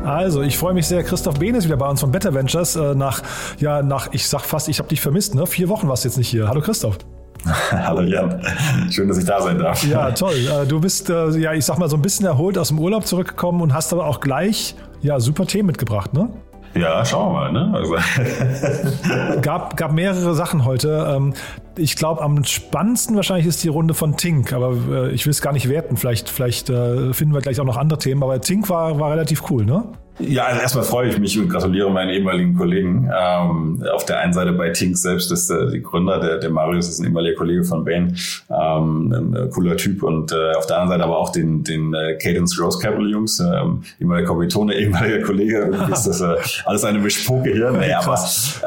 Also, 0.03 0.41
ich 0.41 0.57
freue 0.57 0.73
mich 0.73 0.87
sehr. 0.87 1.03
Christoph 1.03 1.39
Behn 1.39 1.55
ist 1.55 1.65
wieder 1.65 1.77
bei 1.77 1.87
uns 1.87 2.01
von 2.01 2.11
Better 2.11 2.33
Ventures. 2.33 2.75
Äh, 2.75 2.95
nach, 2.95 3.21
ja, 3.59 3.81
nach, 3.81 4.09
ich 4.11 4.27
sag 4.27 4.41
fast, 4.41 4.67
ich 4.67 4.79
habe 4.79 4.89
dich 4.89 5.01
vermisst, 5.01 5.35
ne? 5.35 5.47
Vier 5.47 5.69
Wochen 5.69 5.87
warst 5.87 6.03
du 6.03 6.09
jetzt 6.09 6.17
nicht 6.17 6.29
hier. 6.29 6.47
Hallo 6.47 6.61
Christoph. 6.61 6.97
Hallo 7.71 8.01
Jan, 8.01 8.41
schön, 8.89 9.09
dass 9.09 9.17
ich 9.17 9.25
da 9.25 9.41
sein 9.41 9.59
darf. 9.59 9.83
Ja, 9.83 10.11
toll. 10.13 10.35
Äh, 10.35 10.65
du 10.65 10.79
bist, 10.79 11.09
äh, 11.09 11.29
ja, 11.37 11.53
ich 11.53 11.65
sag 11.65 11.77
mal, 11.77 11.89
so 11.89 11.97
ein 11.97 12.01
bisschen 12.01 12.25
erholt 12.25 12.57
aus 12.57 12.69
dem 12.69 12.79
Urlaub 12.79 13.05
zurückgekommen 13.05 13.61
und 13.61 13.73
hast 13.73 13.91
aber 13.91 14.05
auch 14.05 14.21
gleich, 14.21 14.75
ja, 15.01 15.19
super 15.19 15.45
Themen 15.45 15.67
mitgebracht, 15.67 16.13
ne? 16.13 16.29
Ja, 16.75 17.05
schauen 17.05 17.33
wir 17.33 17.39
mal. 17.39 17.51
Ne? 17.51 17.71
Also. 17.73 17.95
gab, 19.41 19.77
gab 19.77 19.91
mehrere 19.91 20.33
Sachen 20.33 20.65
heute. 20.65 21.13
Ähm, 21.15 21.33
ich 21.77 21.95
glaube, 21.95 22.21
am 22.21 22.43
spannendsten 22.43 23.15
wahrscheinlich 23.15 23.47
ist 23.47 23.63
die 23.63 23.67
Runde 23.67 23.93
von 23.93 24.17
Tink, 24.17 24.53
aber 24.53 24.75
äh, 24.89 25.11
ich 25.11 25.25
will 25.25 25.31
es 25.31 25.41
gar 25.41 25.53
nicht 25.53 25.69
werten. 25.69 25.97
Vielleicht, 25.97 26.29
vielleicht 26.29 26.67
finden 26.67 27.33
wir 27.33 27.41
gleich 27.41 27.59
auch 27.59 27.65
noch 27.65 27.77
andere 27.77 27.99
Themen, 27.99 28.23
aber 28.23 28.41
Tink 28.41 28.69
war, 28.69 28.99
war 28.99 29.11
relativ 29.11 29.49
cool, 29.49 29.65
ne? 29.65 29.83
Ja, 30.19 30.45
also 30.45 30.61
erstmal 30.61 30.83
freue 30.83 31.09
ich 31.09 31.17
mich 31.17 31.39
und 31.39 31.49
gratuliere 31.49 31.89
meinen 31.89 32.09
ehemaligen 32.09 32.55
Kollegen. 32.55 33.09
Ähm, 33.11 33.83
auf 33.91 34.05
der 34.05 34.19
einen 34.19 34.31
Seite 34.31 34.51
bei 34.51 34.69
Tink 34.69 34.95
selbst 34.95 35.31
ist 35.31 35.49
äh, 35.49 35.71
die 35.71 35.81
Gründer, 35.81 36.19
der, 36.19 36.37
der 36.37 36.51
Marius 36.51 36.87
ist 36.87 36.99
ein 36.99 37.05
ehemaliger 37.05 37.35
Kollege 37.35 37.63
von 37.63 37.83
Bain, 37.83 38.15
ähm, 38.49 39.11
ein 39.11 39.35
äh, 39.35 39.49
cooler 39.49 39.75
Typ 39.75 40.03
und 40.03 40.31
äh, 40.31 40.53
auf 40.53 40.67
der 40.67 40.77
anderen 40.77 40.99
Seite 40.99 41.03
aber 41.03 41.17
auch 41.17 41.31
den, 41.31 41.63
den 41.63 41.95
äh, 41.95 42.15
Cadence 42.21 42.59
Rose 42.61 42.77
Capital 42.79 43.09
Jungs, 43.09 43.39
ähm, 43.39 43.81
ehemaliger 43.99 44.27
Kommilitone, 44.27 44.75
ehemaliger 44.79 45.25
Kollege. 45.25 45.71
Ist 45.91 46.05
das 46.05 46.21
äh, 46.21 46.35
alles 46.65 46.83
eine 46.83 46.99
Mischpoke 46.99 47.51
hier. 47.51 47.71
Naja, 47.71 48.01
aber 48.03 48.19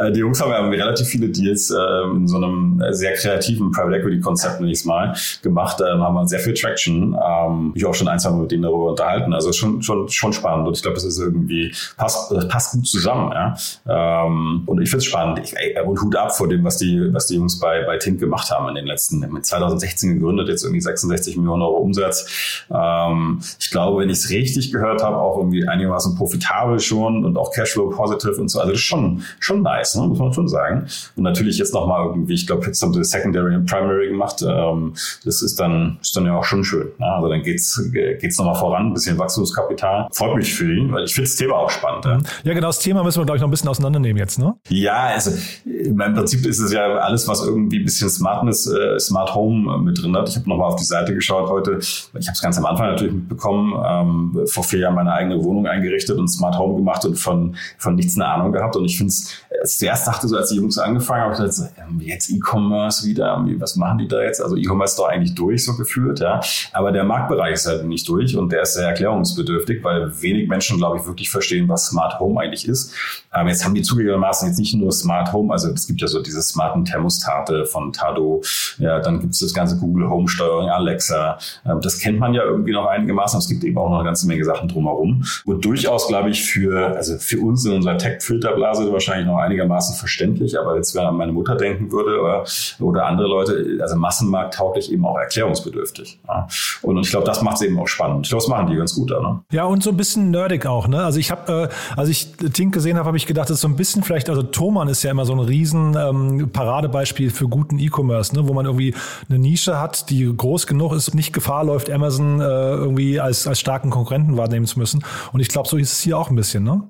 äh, 0.02 0.10
die 0.10 0.20
Jungs 0.20 0.40
haben 0.42 0.50
ja 0.50 0.58
relativ 0.58 1.06
viele 1.06 1.28
Deals 1.28 1.70
äh, 1.70 1.76
in 2.12 2.26
so 2.26 2.38
einem 2.38 2.82
sehr 2.90 3.14
kreativen 3.14 3.70
Private 3.70 3.98
Equity 3.98 4.20
Konzept, 4.20 4.60
ich 4.60 4.84
mal, 4.84 5.14
gemacht. 5.42 5.80
Äh, 5.80 5.84
haben 5.84 6.14
wir 6.14 6.26
sehr 6.26 6.40
viel 6.40 6.54
Traction. 6.54 7.14
Ähm, 7.14 7.72
ich 7.76 7.86
auch 7.86 7.94
schon 7.94 8.08
ein, 8.08 8.18
zwei 8.18 8.30
Mal 8.30 8.42
mit 8.42 8.50
denen 8.50 8.64
darüber 8.64 8.90
unterhalten. 8.90 9.32
Also 9.32 9.52
schon, 9.52 9.80
schon, 9.82 10.08
schon 10.08 10.32
spannend 10.32 10.66
und 10.66 10.76
ich 10.76 10.82
glaube, 10.82 10.96
das 10.96 11.04
ist 11.04 11.20
irgendwie 11.20 11.35
irgendwie 11.36 11.74
passt, 11.96 12.30
das 12.32 12.48
passt 12.48 12.72
gut 12.72 12.86
zusammen. 12.86 13.32
Ja? 13.32 13.56
Ähm, 13.88 14.62
und 14.66 14.80
ich 14.80 14.90
finde 14.90 14.98
es 14.98 15.04
spannend. 15.04 15.40
Ich, 15.42 15.54
ey, 15.56 15.80
und 15.84 16.00
Hut 16.00 16.16
ab 16.16 16.36
vor 16.36 16.48
dem, 16.48 16.64
was 16.64 16.78
die, 16.78 17.12
was 17.12 17.26
die 17.26 17.36
Jungs 17.36 17.60
bei, 17.60 17.84
bei 17.84 17.98
Tint 17.98 18.20
gemacht 18.20 18.50
haben 18.50 18.68
in 18.68 18.74
den 18.74 18.86
letzten, 18.86 19.20
mit 19.20 19.46
2016 19.46 20.14
gegründet, 20.14 20.48
jetzt 20.48 20.64
irgendwie 20.64 20.80
66 20.80 21.36
Millionen 21.36 21.62
Euro 21.62 21.76
Umsatz. 21.78 22.64
Ähm, 22.70 23.40
ich 23.58 23.70
glaube, 23.70 24.02
wenn 24.02 24.10
ich 24.10 24.18
es 24.18 24.30
richtig 24.30 24.72
gehört 24.72 25.02
habe, 25.02 25.16
auch 25.18 25.38
irgendwie 25.38 25.66
einigermaßen 25.66 26.16
profitabel 26.16 26.80
schon 26.80 27.24
und 27.24 27.36
auch 27.36 27.52
Cashflow 27.52 27.90
positive 27.90 28.40
und 28.40 28.48
so. 28.48 28.60
Also 28.60 28.72
das 28.72 28.80
ist 28.80 28.86
schon, 28.86 29.22
schon 29.38 29.62
nice, 29.62 29.96
ne? 29.96 30.06
muss 30.06 30.18
man 30.18 30.32
schon 30.32 30.48
sagen. 30.48 30.86
Und 31.16 31.22
natürlich 31.22 31.58
jetzt 31.58 31.74
nochmal 31.74 32.06
irgendwie, 32.06 32.34
ich 32.34 32.46
glaube, 32.46 32.66
jetzt 32.66 32.82
haben 32.82 32.92
sie 32.92 33.04
Secondary 33.04 33.54
und 33.54 33.66
Primary 33.66 34.08
gemacht. 34.08 34.42
Ähm, 34.46 34.94
das 35.24 35.42
ist 35.42 35.58
dann, 35.60 35.98
ist 36.00 36.16
dann 36.16 36.26
ja 36.26 36.36
auch 36.36 36.44
schon 36.44 36.64
schön. 36.64 36.88
Ne? 36.98 37.06
Also 37.06 37.28
dann 37.28 37.42
geht's, 37.42 37.80
geht's 37.92 38.38
nochmal 38.38 38.54
voran, 38.54 38.86
ein 38.86 38.94
bisschen 38.94 39.18
Wachstumskapital. 39.18 40.08
Freut 40.12 40.36
mich 40.36 40.54
für 40.54 40.72
ihn, 40.72 40.92
weil 40.92 41.04
ich 41.04 41.14
finde 41.14 41.25
das 41.26 41.36
Thema 41.36 41.56
auch 41.56 41.70
spannend. 41.70 42.04
Ja, 42.04 42.18
ja 42.44 42.54
genau, 42.54 42.68
das 42.68 42.78
Thema 42.78 43.02
müssen 43.02 43.20
wir, 43.20 43.24
glaube 43.24 43.36
ich, 43.36 43.40
noch 43.42 43.48
ein 43.48 43.50
bisschen 43.50 43.68
auseinandernehmen 43.68 44.18
jetzt, 44.18 44.38
ne? 44.38 44.54
Ja, 44.68 45.10
also 45.14 45.30
im 45.64 45.96
Prinzip 45.96 46.44
ist 46.46 46.58
es 46.58 46.72
ja 46.72 46.96
alles, 46.96 47.26
was 47.28 47.44
irgendwie 47.44 47.80
ein 47.80 47.84
bisschen 47.84 48.08
Smartness, 48.08 48.66
äh, 48.66 48.98
Smart 48.98 49.34
Home 49.34 49.74
äh, 49.74 49.78
mit 49.78 50.02
drin 50.02 50.16
hat. 50.16 50.28
Ich 50.28 50.36
habe 50.36 50.48
nochmal 50.48 50.68
auf 50.68 50.76
die 50.76 50.84
Seite 50.84 51.14
geschaut 51.14 51.48
heute. 51.48 51.78
Ich 51.78 52.10
habe 52.12 52.32
es 52.32 52.42
ganz 52.42 52.58
am 52.58 52.66
Anfang 52.66 52.88
natürlich 52.88 53.14
mitbekommen, 53.14 53.74
ähm, 53.84 54.46
vor 54.46 54.64
vier 54.64 54.80
Jahren 54.80 54.94
meine 54.94 55.12
eigene 55.12 55.42
Wohnung 55.42 55.66
eingerichtet 55.66 56.18
und 56.18 56.28
Smart 56.28 56.58
Home 56.58 56.76
gemacht 56.76 57.04
und 57.04 57.16
von, 57.16 57.56
von 57.78 57.94
nichts 57.94 58.16
eine 58.16 58.26
Ahnung 58.26 58.52
gehabt. 58.52 58.76
Und 58.76 58.84
ich 58.84 58.96
finde 58.96 59.10
es, 59.10 59.32
als 59.60 59.78
zuerst 59.78 60.06
dachte 60.06 60.28
so, 60.28 60.36
als 60.36 60.50
die 60.50 60.56
Jungs 60.56 60.78
angefangen 60.78 61.22
haben, 61.22 61.32
ich 61.32 61.38
dachte, 61.38 61.70
ähm, 61.78 62.00
jetzt 62.00 62.30
E-Commerce 62.30 63.06
wieder, 63.06 63.44
was 63.58 63.76
machen 63.76 63.98
die 63.98 64.08
da 64.08 64.22
jetzt? 64.22 64.42
Also 64.42 64.56
E-Commerce 64.56 64.92
ist 64.92 64.98
doch 64.98 65.08
eigentlich 65.08 65.34
durch, 65.34 65.64
so 65.64 65.76
gefühlt, 65.76 66.20
ja. 66.20 66.40
Aber 66.72 66.92
der 66.92 67.04
Marktbereich 67.04 67.54
ist 67.54 67.66
halt 67.66 67.84
nicht 67.84 68.08
durch 68.08 68.36
und 68.36 68.52
der 68.52 68.62
ist 68.62 68.74
sehr 68.74 68.88
erklärungsbedürftig, 68.88 69.82
weil 69.82 70.10
wenig 70.22 70.48
Menschen, 70.48 70.78
glaube 70.78 70.98
ich, 70.98 71.06
wirklich 71.06 71.15
wirklich 71.16 71.30
verstehen, 71.30 71.68
was 71.68 71.86
Smart 71.86 72.20
Home 72.20 72.40
eigentlich 72.40 72.68
ist. 72.68 72.92
Aber 73.30 73.48
jetzt 73.48 73.64
haben 73.64 73.74
die 73.74 73.82
zugegebenermaßen 73.82 74.48
jetzt 74.48 74.58
nicht 74.58 74.74
nur 74.74 74.92
Smart 74.92 75.32
Home, 75.32 75.52
also 75.52 75.70
es 75.70 75.86
gibt 75.86 76.00
ja 76.00 76.06
so 76.06 76.22
diese 76.22 76.42
smarten 76.42 76.84
Thermostate 76.84 77.66
von 77.66 77.92
Tado, 77.92 78.42
ja, 78.78 79.00
dann 79.00 79.20
gibt 79.20 79.34
es 79.34 79.40
das 79.40 79.54
ganze 79.54 79.78
Google 79.78 80.08
Home 80.08 80.28
Steuerung, 80.28 80.68
Alexa. 80.68 81.38
Ähm, 81.64 81.80
das 81.80 81.98
kennt 81.98 82.18
man 82.18 82.34
ja 82.34 82.42
irgendwie 82.42 82.72
noch 82.72 82.86
einigermaßen. 82.86 83.38
Es 83.38 83.48
gibt 83.48 83.64
eben 83.64 83.78
auch 83.78 83.88
noch 83.88 83.96
eine 83.96 84.04
ganze 84.04 84.26
Menge 84.26 84.44
Sachen 84.44 84.68
drumherum. 84.68 85.24
Und 85.44 85.64
durchaus, 85.64 86.08
glaube 86.08 86.30
ich, 86.30 86.44
für, 86.44 86.96
also 86.96 87.18
für 87.18 87.40
uns 87.40 87.64
in 87.64 87.72
unserer 87.72 87.98
Tech-Filterblase 87.98 88.92
wahrscheinlich 88.92 89.26
noch 89.26 89.38
einigermaßen 89.38 89.96
verständlich. 89.96 90.58
Aber 90.58 90.76
jetzt, 90.76 90.94
wenn 90.94 91.04
an 91.04 91.16
meine 91.16 91.32
Mutter 91.32 91.56
denken 91.56 91.90
würde 91.92 92.20
oder, 92.20 92.44
oder 92.80 93.06
andere 93.06 93.28
Leute, 93.28 93.78
also 93.80 93.96
Massenmarkt 93.96 94.54
tauglich 94.54 94.92
eben 94.92 95.04
auch 95.06 95.18
erklärungsbedürftig. 95.18 96.20
Ja. 96.26 96.46
Und, 96.82 96.96
und 96.96 97.04
ich 97.04 97.10
glaube, 97.10 97.26
das 97.26 97.42
macht 97.42 97.56
es 97.56 97.62
eben 97.62 97.78
auch 97.78 97.88
spannend. 97.88 98.26
Ich 98.26 98.30
glaube, 98.30 98.42
das 98.42 98.48
machen 98.48 98.66
die 98.68 98.76
ganz 98.76 98.94
gut 98.94 99.10
da. 99.10 99.20
Ne? 99.20 99.40
Ja, 99.52 99.64
und 99.64 99.82
so 99.82 99.90
ein 99.90 99.96
bisschen 99.96 100.30
nerdig 100.30 100.66
auch. 100.66 100.88
Ne? 100.88 101.04
Also 101.06 101.18
ich 101.18 101.30
habe, 101.30 101.70
äh, 101.70 101.98
als 101.98 102.08
ich 102.08 102.32
Tink 102.52 102.74
gesehen 102.74 102.96
habe, 102.98 103.06
habe 103.06 103.16
ich 103.16 103.26
gedacht, 103.26 103.48
das 103.48 103.56
ist 103.56 103.60
so 103.62 103.68
ein 103.68 103.76
bisschen 103.76 104.02
vielleicht, 104.02 104.28
also 104.28 104.42
Thomann 104.42 104.88
ist 104.88 105.02
ja 105.02 105.10
immer 105.10 105.24
so 105.24 105.32
ein 105.32 105.40
riesen 105.40 105.96
ähm, 105.98 106.50
Paradebeispiel 106.52 107.30
für 107.30 107.48
guten 107.48 107.78
E-Commerce, 107.78 108.34
ne? 108.34 108.46
wo 108.48 108.52
man 108.52 108.66
irgendwie 108.66 108.94
eine 109.28 109.38
Nische 109.38 109.80
hat, 109.80 110.10
die 110.10 110.30
groß 110.36 110.66
genug 110.66 110.92
ist, 110.92 111.14
nicht 111.14 111.32
Gefahr 111.32 111.64
läuft, 111.64 111.90
Amazon 111.90 112.40
äh, 112.40 112.44
irgendwie 112.44 113.20
als, 113.20 113.46
als 113.46 113.60
starken 113.60 113.90
Konkurrenten 113.90 114.36
wahrnehmen 114.36 114.66
zu 114.66 114.78
müssen. 114.78 115.04
Und 115.32 115.40
ich 115.40 115.48
glaube, 115.48 115.68
so 115.68 115.76
ist 115.76 115.92
es 115.92 116.00
hier 116.00 116.18
auch 116.18 116.30
ein 116.30 116.36
bisschen, 116.36 116.64
ne? 116.64 116.82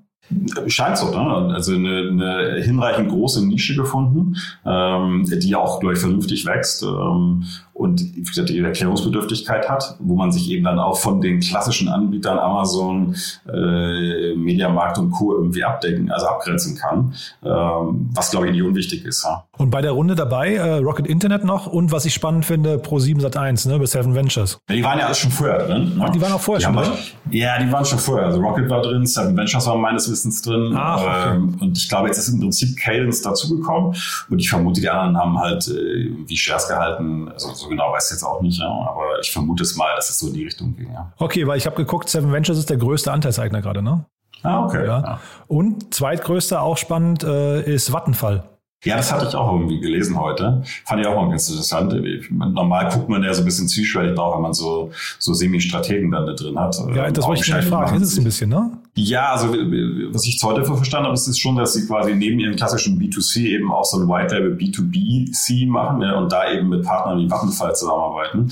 Scheint 0.67 0.99
so, 0.99 1.11
ne? 1.11 1.55
Also 1.55 1.75
eine, 1.75 2.09
eine 2.11 2.63
hinreichend 2.63 3.11
große 3.11 3.47
Nische 3.47 3.77
gefunden, 3.77 4.37
ähm, 4.65 5.25
die 5.25 5.55
auch, 5.55 5.79
glaube 5.79 5.95
ich, 5.95 6.01
vernünftig 6.01 6.45
wächst. 6.47 6.83
Ähm, 6.83 7.45
und 7.77 8.01
die 8.01 8.59
Erklärungsbedürftigkeit 8.59 9.69
hat, 9.69 9.97
wo 9.99 10.17
man 10.17 10.33
sich 10.33 10.51
eben 10.51 10.65
dann 10.65 10.79
auch 10.79 10.99
von 10.99 11.21
den 11.21 11.41
klassischen 11.41 11.89
Anbietern 11.89 12.39
Amazon, 12.39 13.15
äh, 13.47 14.35
Mediamarkt 14.35 14.99
und 14.99 15.11
Co. 15.11 15.35
irgendwie 15.35 15.63
abdecken, 15.63 16.11
also 16.11 16.27
abgrenzen 16.27 16.77
kann, 16.77 17.15
ähm, 17.45 18.09
was 18.15 18.31
glaube 18.31 18.47
ich 18.47 18.53
nicht 18.53 18.63
unwichtig 18.63 19.05
ist. 19.05 19.25
Ja. 19.25 19.45
Und 19.59 19.71
bei 19.71 19.83
der 19.83 19.93
Runde 19.93 20.15
dabei 20.15 20.55
äh, 20.55 20.77
Rocket 20.79 21.07
Internet 21.07 21.45
noch 21.45 21.67
und 21.67 21.93
was 21.93 22.07
ich 22.07 22.15
spannend 22.15 22.47
finde, 22.47 22.77
Pro7 22.77 23.21
Sat1, 23.21 23.69
ne, 23.69 23.79
bei 23.79 23.87
Seven 23.87 24.15
Ventures. 24.15 24.59
Ja, 24.69 24.75
die 24.75 24.85
waren 24.85 24.99
ja 24.99 25.07
alles 25.07 25.19
schon 25.19 25.31
vorher 25.31 25.67
drin. 25.67 25.97
Ne? 25.97 26.05
Ach, 26.07 26.11
die 26.11 26.21
waren 26.21 26.33
auch 26.33 26.41
vorher 26.41 26.59
die 26.59 26.65
schon 26.65 26.83
drin? 26.83 26.99
Ja, 27.31 27.59
die 27.59 27.71
waren 27.71 27.85
schon 27.85 27.99
vorher. 27.99 28.27
Also 28.27 28.41
Rocket 28.41 28.71
war 28.71 28.81
drin, 28.81 29.05
Seven 29.05 29.37
Ventures 29.37 29.67
war 29.67 29.77
meines 29.77 30.11
Wissens 30.11 30.41
drin. 30.41 30.73
Ach, 30.75 31.01
okay. 31.03 31.37
ähm, 31.37 31.59
und 31.61 31.77
ich 31.77 31.89
glaube, 31.89 32.09
jetzt 32.09 32.19
ist 32.19 32.29
im 32.29 32.41
Prinzip 32.41 32.77
Cadence 32.79 33.21
dazugekommen 33.21 33.95
und 34.31 34.39
ich 34.39 34.49
vermute, 34.49 34.81
die 34.81 34.89
anderen 34.89 35.19
haben 35.19 35.39
halt 35.39 35.69
äh, 35.69 36.11
wie 36.27 36.37
Shares 36.37 36.69
gehalten, 36.69 37.29
also 37.29 37.53
so 37.53 37.66
genau 37.69 37.93
weiß 37.93 38.07
ich 38.07 38.17
jetzt 38.17 38.25
auch 38.25 38.41
nicht, 38.41 38.59
ja, 38.61 38.69
aber 38.69 39.21
ich 39.21 39.31
vermute 39.31 39.63
es 39.63 39.77
mal, 39.77 39.95
dass 39.97 40.11
es 40.11 40.19
so 40.19 40.29
in 40.29 40.35
die 40.35 40.45
Richtung 40.45 40.75
ging. 40.77 40.93
Ja. 40.93 41.13
Okay, 41.19 41.47
weil 41.47 41.59
ich 41.59 41.67
habe 41.67 41.77
geguckt, 41.77 42.09
Seven 42.09 42.33
Ventures 42.33 42.59
ist 42.59 42.71
der 42.71 42.77
größte 42.77 43.13
Anteilseigner 43.13 43.63
gerade, 43.63 43.83
ne? 43.83 44.05
Ah, 44.43 44.65
okay. 44.65 44.87
Ja. 44.87 45.21
Und 45.49 45.95
zweitgrößter, 45.95 46.63
auch 46.63 46.77
spannend, 46.77 47.25
äh, 47.25 47.63
ist 47.63 47.93
Vattenfall. 47.93 48.45
Ja, 48.85 48.97
das 48.97 49.13
hatte 49.13 49.27
ich 49.27 49.35
auch 49.35 49.53
irgendwie 49.53 49.81
gelesen 49.81 50.21
heute. 50.21 50.63
Fand 50.85 51.01
ich 51.01 51.07
auch 51.07 51.17
mal 51.17 51.31
ganz 51.31 51.49
interessant. 51.49 51.95
Normal 52.31 52.91
guckt 52.93 53.09
man 53.09 53.23
ja 53.23 53.33
so 53.33 53.43
ein 53.43 53.45
bisschen 53.45 53.69
zwiespältig 53.69 54.15
drauf, 54.15 54.37
wenn 54.37 54.43
man 54.43 54.55
so, 54.55 54.93
so 55.19 55.33
Semi-Strategen 55.33 56.11
dann 56.11 56.27
da 56.27 56.35
drin 56.35 56.59
hat. 56.59 56.77
Ja, 56.95 57.11
das 57.11 57.27
wollte 57.27 57.41
ich 57.41 57.47
schon 57.47 57.63
fragen. 57.63 57.97
Ist 57.97 58.13
es 58.13 58.19
ein 58.19 58.25
bisschen, 58.25 58.51
ne? 58.51 58.79
Ja, 58.95 59.33
also 59.33 59.49
was 59.49 60.27
ich 60.27 60.41
heute 60.43 60.65
verstanden 60.65 61.07
habe, 61.07 61.15
ist 61.15 61.27
es 61.27 61.39
schon, 61.39 61.57
dass 61.57 61.75
sie 61.75 61.87
quasi 61.87 62.15
neben 62.15 62.39
ihrem 62.39 62.57
klassischen 62.57 62.99
B2C 62.99 63.41
eben 63.41 63.73
auch 63.73 63.85
so 63.85 63.99
ein 63.99 64.09
White 64.09 64.35
Label 64.35 64.57
B2B-C 64.57 65.67
machen 65.67 66.03
ja, 66.03 66.17
und 66.17 66.31
da 66.31 66.51
eben 66.51 66.69
mit 66.69 66.85
Partnern 66.85 67.19
wie 67.19 67.29
Vattenfall 67.29 67.75
zusammenarbeiten. 67.75 68.51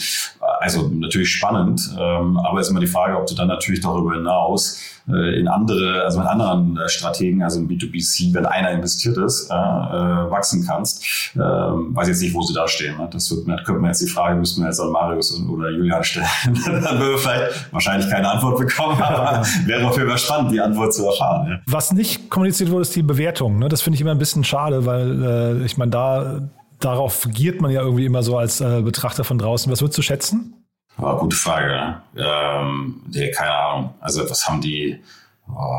Also 0.60 0.88
natürlich 0.88 1.30
spannend, 1.30 1.80
ähm, 1.98 2.38
aber 2.38 2.60
ist 2.60 2.70
immer 2.70 2.80
die 2.80 2.86
Frage, 2.86 3.18
ob 3.18 3.26
du 3.26 3.34
dann 3.34 3.48
natürlich 3.48 3.80
darüber 3.80 4.14
hinaus 4.14 4.80
äh, 5.08 5.38
in 5.38 5.48
andere, 5.48 6.02
also 6.02 6.18
mit 6.18 6.26
anderen 6.26 6.78
äh, 6.78 6.88
Strategen, 6.88 7.42
also 7.42 7.60
im 7.60 7.68
B2B-C, 7.68 8.32
wenn 8.32 8.46
einer 8.46 8.70
investiert 8.70 9.16
ist, 9.18 9.50
äh, 9.50 9.54
äh, 9.54 10.30
wachsen 10.30 10.64
kannst. 10.66 11.04
Ähm, 11.34 11.94
weiß 11.94 12.08
jetzt 12.08 12.22
nicht, 12.22 12.34
wo 12.34 12.42
sie 12.42 12.54
da 12.54 12.66
stehen. 12.66 12.96
Ne? 12.96 13.08
Das 13.10 13.30
wird, 13.30 13.46
könnte 13.64 13.80
man 13.80 13.90
jetzt 13.90 14.00
die 14.00 14.08
Frage, 14.08 14.36
müssten 14.36 14.62
wir 14.62 14.68
jetzt 14.68 14.80
an 14.80 14.90
Marius 14.90 15.38
oder 15.48 15.70
Julian 15.70 16.02
stellen. 16.02 16.26
dann 16.44 16.98
würden 16.98 17.10
wir 17.10 17.18
vielleicht 17.18 17.72
wahrscheinlich 17.72 18.08
keine 18.08 18.30
Antwort 18.30 18.58
bekommen, 18.58 19.00
aber 19.00 19.42
wäre 19.66 19.86
auf 19.86 19.96
jeden 19.96 20.08
Fall 20.08 20.18
spannend, 20.18 20.52
die 20.52 20.60
Antwort 20.60 20.94
zu 20.94 21.04
erfahren. 21.06 21.48
Ja. 21.50 21.58
Was 21.66 21.92
nicht 21.92 22.30
kommuniziert 22.30 22.70
wurde, 22.70 22.82
ist 22.82 22.96
die 22.96 23.02
Bewertung. 23.02 23.58
Ne? 23.58 23.68
Das 23.68 23.82
finde 23.82 23.96
ich 23.96 24.00
immer 24.00 24.12
ein 24.12 24.18
bisschen 24.18 24.44
schade, 24.44 24.86
weil 24.86 25.22
äh, 25.62 25.64
ich 25.64 25.76
meine, 25.76 25.90
da 25.90 26.40
darauf 26.84 27.26
giert 27.30 27.60
man 27.60 27.70
ja 27.70 27.82
irgendwie 27.82 28.06
immer 28.06 28.22
so 28.22 28.38
als 28.38 28.60
äh, 28.60 28.82
Betrachter 28.82 29.24
von 29.24 29.38
draußen. 29.38 29.70
Was 29.72 29.80
würdest 29.80 29.98
du 29.98 30.02
schätzen? 30.02 30.64
Oh, 30.98 31.16
gute 31.16 31.36
Frage. 31.36 32.02
Ähm, 32.16 33.02
nee, 33.10 33.30
keine 33.30 33.52
Ahnung. 33.52 33.94
Also 34.00 34.28
was 34.28 34.46
haben 34.46 34.60
die, 34.60 35.00
oh, 35.48 35.78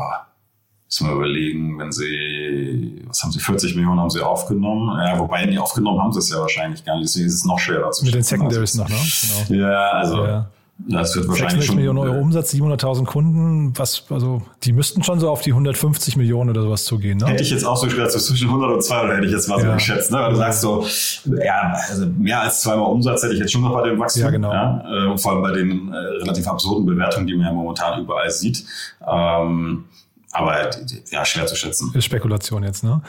müssen 0.86 1.08
wir 1.08 1.14
überlegen, 1.14 1.78
wenn 1.78 1.92
sie, 1.92 3.02
was 3.06 3.22
haben 3.22 3.32
sie, 3.32 3.40
40 3.40 3.76
Millionen 3.76 4.00
haben 4.00 4.10
sie 4.10 4.20
aufgenommen. 4.20 4.98
Ja, 4.98 5.18
wobei, 5.18 5.46
die 5.46 5.58
aufgenommen 5.58 6.00
haben 6.02 6.12
sie 6.12 6.18
es 6.18 6.30
ja 6.30 6.40
wahrscheinlich 6.40 6.84
gar 6.84 6.96
nicht, 6.96 7.08
deswegen 7.08 7.26
ist 7.26 7.34
es 7.34 7.44
noch 7.44 7.58
schwerer 7.58 7.90
zu 7.92 8.04
Mit 8.04 8.14
den 8.14 8.22
Secondaries 8.22 8.78
also, 8.78 8.94
noch, 8.94 9.00
ne? 9.00 9.46
Genau. 9.48 9.68
Ja, 9.68 9.90
also 9.90 10.24
ja. 10.24 10.50
Das 10.78 11.16
wird 11.16 11.26
wahrscheinlich 11.26 11.66
6 11.66 11.74
Millionen 11.74 11.98
Euro 11.98 12.18
Umsatz, 12.18 12.52
700.000 12.52 13.06
Kunden. 13.06 13.72
Was, 13.78 14.04
also, 14.10 14.42
die 14.62 14.72
müssten 14.72 15.02
schon 15.02 15.18
so 15.18 15.30
auf 15.30 15.40
die 15.40 15.52
150 15.52 16.16
Millionen 16.16 16.50
oder 16.50 16.62
sowas 16.62 16.84
zugehen, 16.84 17.18
ne? 17.18 17.26
Hätte 17.26 17.42
ich 17.42 17.50
jetzt 17.50 17.64
auch 17.64 17.76
so 17.76 17.86
gedacht, 17.86 18.10
so 18.10 18.18
zwischen 18.18 18.48
100 18.48 18.72
und 18.72 18.84
200 18.84 19.16
hätte 19.16 19.26
ich 19.26 19.32
jetzt 19.32 19.48
mal 19.48 19.58
so 19.58 19.72
geschätzt, 19.72 20.12
ne? 20.12 20.18
Weil 20.18 20.30
du 20.30 20.36
sagst 20.36 20.60
so, 20.60 20.86
ja, 21.42 21.72
also 21.88 22.06
mehr 22.18 22.42
als 22.42 22.60
zweimal 22.60 22.86
Umsatz 22.86 23.22
hätte 23.22 23.32
ich 23.32 23.40
jetzt 23.40 23.52
schon 23.52 23.62
noch 23.62 23.72
bei 23.72 23.88
dem 23.88 23.98
Wachstum. 23.98 24.22
Ja, 24.22 24.30
genau. 24.30 24.52
Ja? 24.52 24.84
Äh, 24.86 25.10
und 25.10 25.18
vor 25.18 25.32
allem 25.32 25.42
bei 25.42 25.52
den 25.52 25.92
äh, 25.92 25.96
relativ 25.96 26.46
absurden 26.46 26.84
Bewertungen, 26.84 27.26
die 27.26 27.34
man 27.34 27.46
ja 27.46 27.52
momentan 27.52 28.02
überall 28.02 28.30
sieht. 28.30 28.64
Ähm, 29.06 29.84
aber 30.32 30.70
ja, 31.10 31.24
schwer 31.24 31.46
zu 31.46 31.56
schätzen. 31.56 31.92
Ist 31.94 32.04
Spekulation 32.04 32.62
jetzt, 32.62 32.84
ne? 32.84 33.00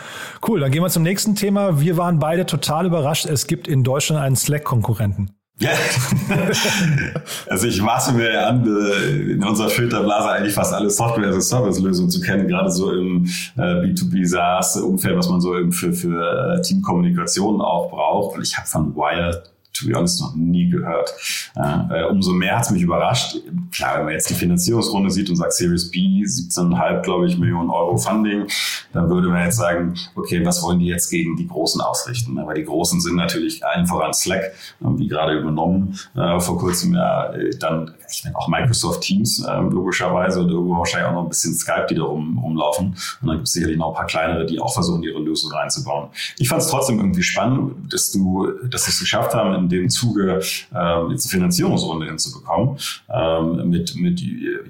Cool, 0.47 0.61
dann 0.61 0.71
gehen 0.71 0.81
wir 0.81 0.89
zum 0.89 1.03
nächsten 1.03 1.35
Thema. 1.35 1.81
Wir 1.81 1.97
waren 1.97 2.19
beide 2.19 2.45
total 2.45 2.85
überrascht. 2.85 3.25
Es 3.25 3.47
gibt 3.47 3.67
in 3.67 3.83
Deutschland 3.83 4.21
einen 4.21 4.37
Slack-Konkurrenten. 4.37 5.31
Ja, 5.59 5.71
also 7.49 7.65
ich 7.65 7.81
maße 7.81 8.13
mir 8.13 8.45
an, 8.45 8.63
äh, 8.63 9.31
in 9.31 9.43
unserer 9.43 9.69
Filterblase 9.69 10.29
eigentlich 10.29 10.53
fast 10.53 10.71
alle 10.71 10.89
Software-as-a-Service-Lösungen 10.91 12.11
zu 12.11 12.21
kennen, 12.21 12.47
gerade 12.47 12.69
so 12.69 12.91
im 12.91 13.25
äh, 13.57 13.61
B2B 13.61 14.23
SaaS-Umfeld, 14.27 15.17
was 15.17 15.29
man 15.29 15.41
so 15.41 15.57
eben 15.57 15.71
für, 15.71 15.93
für 15.93 16.57
äh, 16.59 16.61
Teamkommunikation 16.61 17.59
auch 17.59 17.89
braucht. 17.89 18.37
Und 18.37 18.43
ich 18.43 18.55
habe 18.55 18.67
von 18.67 18.95
Wired 18.95 19.49
to 19.77 19.87
be 19.87 19.93
honest, 19.93 20.21
noch 20.21 20.35
nie 20.35 20.69
gehört. 20.69 21.13
Äh, 21.55 22.05
umso 22.05 22.31
mehr 22.31 22.55
hat 22.57 22.65
es 22.65 22.71
mich 22.71 22.81
überrascht. 22.81 23.37
Klar, 23.71 23.97
wenn 23.97 24.05
man 24.05 24.13
jetzt 24.13 24.29
die 24.29 24.33
Finanzierungsrunde 24.33 25.09
sieht 25.09 25.29
und 25.29 25.35
sagt 25.35 25.53
Series 25.53 25.89
B, 25.91 26.23
17,5, 26.23 27.01
glaube 27.01 27.27
ich, 27.27 27.37
Millionen 27.37 27.69
Euro 27.69 27.97
Funding, 27.97 28.47
dann 28.93 29.09
würde 29.09 29.29
man 29.29 29.43
jetzt 29.43 29.57
sagen, 29.57 29.95
okay, 30.15 30.45
was 30.45 30.61
wollen 30.63 30.79
die 30.79 30.87
jetzt 30.87 31.09
gegen 31.09 31.35
die 31.35 31.47
Großen 31.47 31.81
ausrichten? 31.81 32.35
Weil 32.45 32.55
die 32.55 32.63
Großen 32.63 32.99
sind 33.01 33.15
natürlich 33.15 33.65
allen 33.65 33.85
voran 33.85 34.13
Slack, 34.13 34.51
wie 34.79 35.07
gerade 35.07 35.37
übernommen 35.37 35.97
äh, 36.15 36.39
vor 36.39 36.57
kurzem, 36.57 36.95
ja, 36.95 37.31
dann 37.59 37.93
ich 38.09 38.21
denke 38.21 38.37
auch 38.37 38.47
Microsoft 38.47 39.01
Teams 39.01 39.43
äh, 39.43 39.57
logischerweise 39.57 40.41
und 40.41 40.49
irgendwo 40.49 40.77
wahrscheinlich 40.77 41.09
auch 41.09 41.13
noch 41.13 41.23
ein 41.23 41.29
bisschen 41.29 41.53
Skype, 41.53 41.87
die 41.89 41.95
da 41.95 42.03
rum, 42.03 42.37
rumlaufen. 42.37 42.87
Und 43.21 43.27
dann 43.27 43.37
gibt 43.37 43.47
es 43.47 43.53
sicherlich 43.53 43.77
noch 43.77 43.89
ein 43.89 43.95
paar 43.95 44.05
kleinere, 44.05 44.45
die 44.45 44.59
auch 44.59 44.73
versuchen, 44.73 45.03
ihre 45.03 45.19
Lösung 45.19 45.51
reinzubauen. 45.51 46.09
Ich 46.37 46.47
fand 46.47 46.61
es 46.61 46.69
trotzdem 46.69 46.99
irgendwie 46.99 47.23
spannend, 47.23 47.93
dass 47.93 48.11
du, 48.11 48.47
dass 48.69 48.85
sie 48.85 48.91
es 48.91 48.99
geschafft 48.99 49.33
haben, 49.33 49.66
in 49.67 49.81
dem 49.81 49.89
Zuge 49.89 50.41
ähm, 50.73 51.11
jetzt 51.11 51.29
Finanzierungsrunde 51.29 52.05
hinzubekommen 52.05 52.77
ähm, 53.13 53.69
mit, 53.69 53.95
mit, 53.95 54.21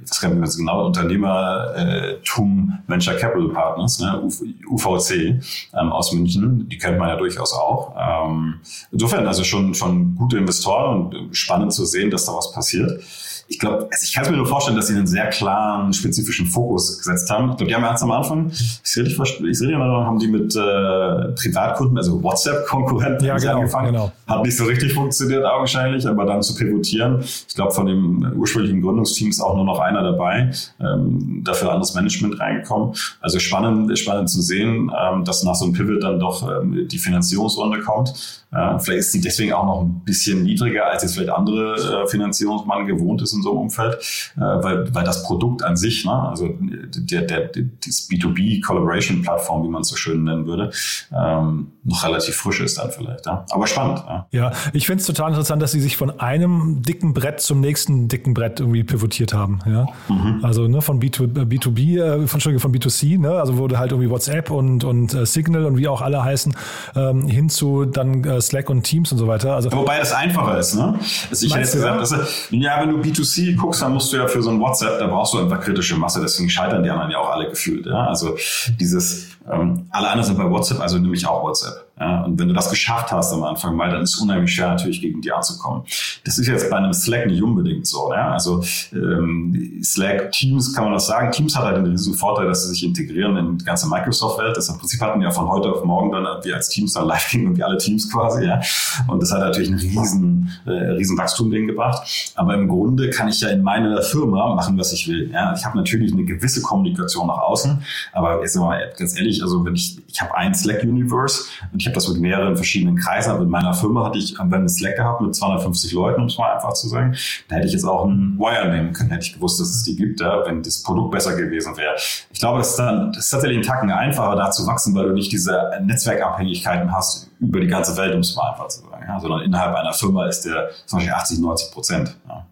was 0.04 0.20
kann 0.20 0.40
man 0.40 0.50
genau, 0.50 0.88
Unternehmertum 0.88 2.80
Venture 2.88 3.16
Capital 3.16 3.50
Partners, 3.50 4.00
ne, 4.00 4.28
UVC 4.70 5.12
ähm, 5.12 5.92
aus 5.92 6.12
München, 6.12 6.68
die 6.68 6.78
kennt 6.78 6.98
man 6.98 7.10
ja 7.10 7.16
durchaus 7.16 7.54
auch. 7.54 7.96
Ähm, 7.98 8.56
insofern 8.92 9.28
also 9.28 9.44
schon, 9.44 9.74
schon 9.74 10.16
gute 10.16 10.38
Investoren 10.38 11.08
und 11.08 11.38
spannend 11.38 11.74
zu 11.74 11.86
sehen, 11.86 12.10
dass 12.10 12.26
da 12.26 12.34
was 12.34 12.52
passiert 12.52 13.02
ich 13.50 13.60
glaube, 13.60 13.88
also 13.92 14.04
ich 14.04 14.14
kann 14.14 14.24
es 14.24 14.30
mir 14.30 14.38
nur 14.38 14.46
vorstellen, 14.46 14.76
dass 14.76 14.88
sie 14.88 14.96
einen 14.96 15.08
sehr 15.08 15.28
klaren, 15.28 15.94
spezifischen 15.94 16.48
Fokus 16.48 16.98
gesetzt 16.98 17.30
haben. 17.30 17.52
Ich 17.52 17.58
glaube, 17.58 17.70
die 17.70 17.76
haben 17.76 17.84
ganz 17.84 18.04
am 18.04 18.12
Anfang, 18.12 18.50
ich 18.50 18.80
sehe 18.84 19.06
richtig, 19.06 19.42
ich 19.42 19.58
sehe 19.58 19.78
haben 19.78 20.20
die 20.20 20.28
mit 20.28 20.56
äh, 20.56 21.32
Privatkunden, 21.34 21.98
also 21.98 22.22
WhatsApp-Konkurrenten 22.22 23.26
ja, 23.26 23.38
genau, 23.38 23.60
angefangen. 23.60 23.94
Genau. 23.94 24.12
Hat 24.28 24.44
nicht 24.44 24.58
so 24.58 24.66
richtig 24.66 24.94
funktioniert 24.94 25.46
augenscheinlich, 25.46 26.06
aber 26.08 26.26
dann 26.26 26.42
zu 26.42 26.56
pivotieren. 26.56 27.22
Ich 27.22 27.56
glaube, 27.56 27.72
von 27.72 27.86
dem 27.86 28.34
ursprünglichen 28.36 28.82
Gründungsteam 28.82 29.30
ist 29.30 29.40
auch 29.40 29.56
nur 29.56 29.66
noch 29.66 29.80
einer 29.80 30.04
dabei, 30.04 30.52
ähm, 30.82 31.42
dafür 31.46 31.72
anderes 31.72 31.94
Management 31.96 32.40
reingekommen. 32.40 32.96
Also 33.22 33.40
spannend, 33.40 33.98
spannend 33.98 34.30
zu 34.30 34.42
sehen, 34.42 34.92
ähm, 34.98 35.24
dass 35.24 35.44
nach 35.44 35.56
so 35.56 35.66
einem 35.66 35.74
Pivot 35.74 36.04
dann 36.04 36.20
doch 36.20 36.44
ähm, 36.50 36.88
die 36.88 36.98
Finanzierungsrunde 36.98 37.80
kommt. 37.80 38.44
Äh, 38.52 38.80
vielleicht 38.80 39.00
ist 39.00 39.12
sie 39.12 39.22
deswegen 39.22 39.54
auch 39.54 39.66
noch 39.66 39.82
ein 39.82 40.02
bisschen 40.06 40.44
niedriger, 40.44 40.88
als 40.88 41.04
jetzt 41.04 41.16
vielleicht 41.16 41.32
andere 41.32 42.04
äh, 42.04 42.08
Finanzierungsmann 42.08 42.86
gewohnt 42.86 43.22
ist 43.22 43.37
in 43.38 43.44
so 43.44 43.52
einem 43.52 43.60
Umfeld, 43.62 43.96
äh, 44.36 44.42
weil, 44.42 44.94
weil 44.94 45.04
das 45.04 45.24
Produkt 45.24 45.64
an 45.64 45.78
sich, 45.78 46.06
ne, 46.06 46.12
also 46.12 46.50
der, 46.60 47.22
der, 47.22 47.48
das 47.48 48.10
B2B-Collaboration-Plattform, 48.10 49.64
wie 49.64 49.70
man 49.70 49.82
es 49.82 49.90
so 49.90 49.96
schön 49.96 50.24
nennen 50.24 50.46
würde, 50.46 50.72
ähm, 51.14 51.72
noch 51.84 52.04
relativ 52.04 52.36
frisch 52.36 52.60
ist 52.60 52.78
dann 52.78 52.92
vielleicht. 52.92 53.26
Ja. 53.26 53.46
Aber 53.50 53.68
spannend. 53.68 54.04
Ja, 54.08 54.28
ja 54.32 54.52
ich 54.74 54.86
finde 54.86 55.02
es 55.02 55.08
total 55.08 55.30
interessant, 55.30 55.62
dass 55.62 55.72
sie 55.72 55.80
sich 55.80 55.98
von 55.98 56.20
einem 56.20 56.82
dicken 56.84 57.14
Brett 57.14 57.40
zum 57.40 57.62
nächsten 57.62 58.08
dicken 58.08 58.34
Brett 58.34 58.60
irgendwie 58.60 58.84
pivotiert 58.84 59.34
haben. 59.34 59.60
Ja? 59.66 59.88
Mhm. 60.10 60.40
Also 60.44 60.68
ne, 60.68 60.82
von 60.82 61.02
B2, 61.02 61.46
B2B, 61.46 62.24
äh, 62.24 62.28
von, 62.28 62.42
von 62.42 62.74
B2C, 62.74 63.20
ne? 63.20 63.32
also 63.32 63.58
wurde 63.58 63.80
halt 63.80 63.92
irgendwie 63.92 64.10
WhatsApp 64.10 64.52
und, 64.52 64.84
und 64.84 65.14
äh, 65.14 65.26
Signal 65.26 65.66
und 65.66 65.78
wie 65.78 65.88
auch 65.88 66.02
alle 66.02 66.24
heißen, 66.24 66.56
ähm, 66.96 67.28
hin 67.28 67.50
zu 67.50 67.86
dann 67.86 68.24
äh, 68.24 68.42
Slack 68.42 68.70
und 68.70 68.84
Teams 68.84 69.12
und 69.12 69.18
so 69.18 69.28
weiter. 69.28 69.56
Also, 69.56 69.72
Wobei 69.72 70.00
das 70.00 70.14
einfacher 70.14 70.58
ist. 70.58 70.76
Ne? 70.76 71.00
Also 71.30 71.46
ich 71.46 71.54
hätte 71.54 71.62
jetzt 71.62 71.74
gesagt, 71.74 72.02
dass, 72.02 72.16
ja, 72.52 72.82
wenn 72.82 72.90
du 72.90 72.98
B2C 72.98 73.27
guckst, 73.56 73.82
dann 73.82 73.94
musst 73.94 74.12
du 74.12 74.18
ja 74.18 74.28
für 74.28 74.42
so 74.42 74.50
ein 74.50 74.60
WhatsApp, 74.60 75.00
da 75.00 75.08
brauchst 75.08 75.34
du 75.34 75.40
einfach 75.40 75.60
kritische 75.62 75.96
Masse, 75.98 76.22
deswegen 76.22 76.50
scheitern 76.50 76.84
die 76.84 76.90
anderen 76.90 77.12
ja 77.12 77.18
auch 77.20 77.30
alle 77.30 77.50
gefühlt. 77.50 77.86
Ja? 77.86 78.08
Also 78.08 78.38
dieses, 78.80 79.37
ähm, 79.50 79.88
alle 79.92 80.10
anderen 80.10 80.26
sind 80.26 80.38
bei 80.38 80.50
WhatsApp, 80.50 80.80
also 80.80 80.98
nämlich 80.98 81.26
auch 81.26 81.44
WhatsApp. 81.44 81.88
Ja, 82.00 82.26
und 82.26 82.40
wenn 82.40 82.48
du 82.48 82.54
das 82.54 82.70
geschafft 82.70 83.12
hast 83.12 83.34
am 83.34 83.44
Anfang 83.44 83.76
mal, 83.76 83.90
dann 83.90 84.04
ist 84.04 84.14
es 84.14 84.22
unheimlich 84.22 84.54
schwer 84.54 84.68
natürlich 84.70 85.02
gegen 85.02 85.20
die 85.20 85.32
anzukommen. 85.32 85.82
Das 86.26 86.38
ist 86.38 86.48
jetzt 86.48 86.70
bei 86.70 86.78
einem 86.78 86.94
Slack 86.94 87.26
nicht 87.26 87.42
unbedingt 87.42 87.88
so. 87.88 88.14
Ja? 88.14 88.34
Also 88.34 88.64
ähm, 88.94 89.80
Slack, 89.82 90.32
Teams 90.32 90.76
kann 90.76 90.84
man 90.84 90.94
das 90.94 91.08
sagen. 91.08 91.32
Teams 91.32 91.56
hat 91.56 91.64
halt 91.64 91.78
den 91.78 91.88
riesen 91.88 92.14
Vorteil, 92.14 92.46
dass 92.46 92.64
sie 92.64 92.70
sich 92.70 92.84
integrieren 92.84 93.36
in 93.38 93.58
die 93.58 93.66
ganze 93.66 93.90
Microsoft-Welt. 93.90 94.56
Das 94.56 94.70
im 94.70 94.78
Prinzip 94.78 95.02
hatten 95.02 95.22
ja 95.22 95.32
von 95.32 95.48
heute 95.48 95.72
auf 95.72 95.84
morgen 95.84 96.12
dann 96.12 96.28
wir 96.44 96.56
als 96.56 96.70
Teams 96.70 96.94
dann 96.94 97.08
live 97.08 97.32
gingen 97.32 97.48
und 97.48 97.58
wie 97.58 97.64
alle 97.64 97.80
Teams 97.80 98.12
quasi. 98.12 98.46
Ja? 98.46 98.62
Und 99.08 99.24
das 99.24 99.32
hat 99.32 99.40
natürlich 99.40 99.70
ein 99.70 99.80
riesen, 99.80 100.52
äh, 100.68 100.72
riesen 100.72 101.18
Wachstum 101.18 101.50
denen 101.50 101.66
gebracht. 101.66 102.32
Aber 102.36 102.54
im 102.54 102.68
Grunde 102.68 103.10
kann 103.10 103.28
ich 103.28 103.42
ja 103.42 103.50
in 103.50 103.64
meiner 103.64 104.04
Firma 104.04 104.54
machen, 104.54 104.78
was 104.78 104.94
ich 104.94 105.08
will. 105.08 105.32
Ja? 105.32 105.52
Ich 105.58 105.66
habe 105.66 105.76
natürlich 105.76 106.14
eine 106.14 106.26
gewisse 106.26 106.62
Kommunikation 106.62 107.26
nach 107.26 107.40
außen, 107.40 107.82
aber 108.14 108.42
jetzt 108.42 108.56
mal 108.56 108.94
ganz 108.96 109.18
ehrlich, 109.18 109.37
also 109.42 109.64
wenn 109.66 109.76
ich, 109.76 109.98
ich 110.08 110.22
habe 110.22 110.36
ein 110.36 110.54
Slack-Universe 110.54 111.46
und 111.72 111.82
ich 111.82 111.88
habe 111.88 111.96
das 111.96 112.08
mit 112.10 112.22
mehreren 112.22 112.56
verschiedenen 112.56 112.96
Kreisen, 112.96 113.32
aber 113.32 113.44
in 113.44 113.50
meiner 113.50 113.74
Firma 113.74 114.06
hatte 114.06 114.18
ich 114.18 114.40
einen 114.40 114.70
Slack 114.70 114.96
gehabt 114.96 115.22
mit 115.22 115.36
250 115.36 115.94
Leuten, 115.94 116.22
um 116.22 116.28
es 116.28 116.38
mal 116.38 116.54
einfach 116.54 116.74
zu 116.74 116.88
sagen. 116.88 117.16
Da 117.48 117.56
hätte 117.56 117.68
ich 117.68 117.74
jetzt 117.74 117.86
auch 117.86 118.06
einen 118.06 118.38
Wire 118.38 118.70
nehmen 118.70 118.94
können, 118.94 119.10
hätte 119.10 119.26
ich 119.26 119.34
gewusst, 119.34 119.60
dass 119.60 119.70
es 119.70 119.84
die 119.84 119.96
gibt, 119.96 120.20
ja, 120.20 120.46
wenn 120.46 120.64
das 120.64 120.84
Produkt 120.84 121.12
besser 121.12 121.36
gewesen 121.36 121.76
wäre. 121.78 121.96
Ich 122.32 122.40
glaube, 122.40 122.60
das 122.60 122.72
ist, 122.72 123.18
ist 123.18 123.30
tatsächlich 123.30 123.60
ein 123.60 123.64
Tacken 123.64 123.92
einfacher, 123.92 124.36
da 124.36 124.52
zu 124.52 124.66
wachsen, 124.68 124.96
weil 124.96 125.08
du 125.08 125.14
nicht 125.14 125.32
diese 125.32 125.72
Netzwerkabhängigkeiten 125.82 126.92
hast 126.92 127.30
über 127.40 127.60
die 127.60 127.68
ganze 127.68 127.96
Welt, 127.98 128.14
um 128.14 128.22
es 128.22 128.36
mal 128.36 128.52
einfach 128.52 128.68
zu 128.68 128.82
sagen, 128.82 129.06
ja, 129.08 129.20
sondern 129.20 129.42
innerhalb 129.42 129.76
einer 129.76 129.94
Firma 129.94 130.26
ist 130.28 130.42
der 130.42 130.70
zum 130.86 131.00
Beispiel 131.00 131.14
80, 131.14 131.40
90 131.40 131.72
Prozent. 131.72 132.18
Ja 132.28 132.46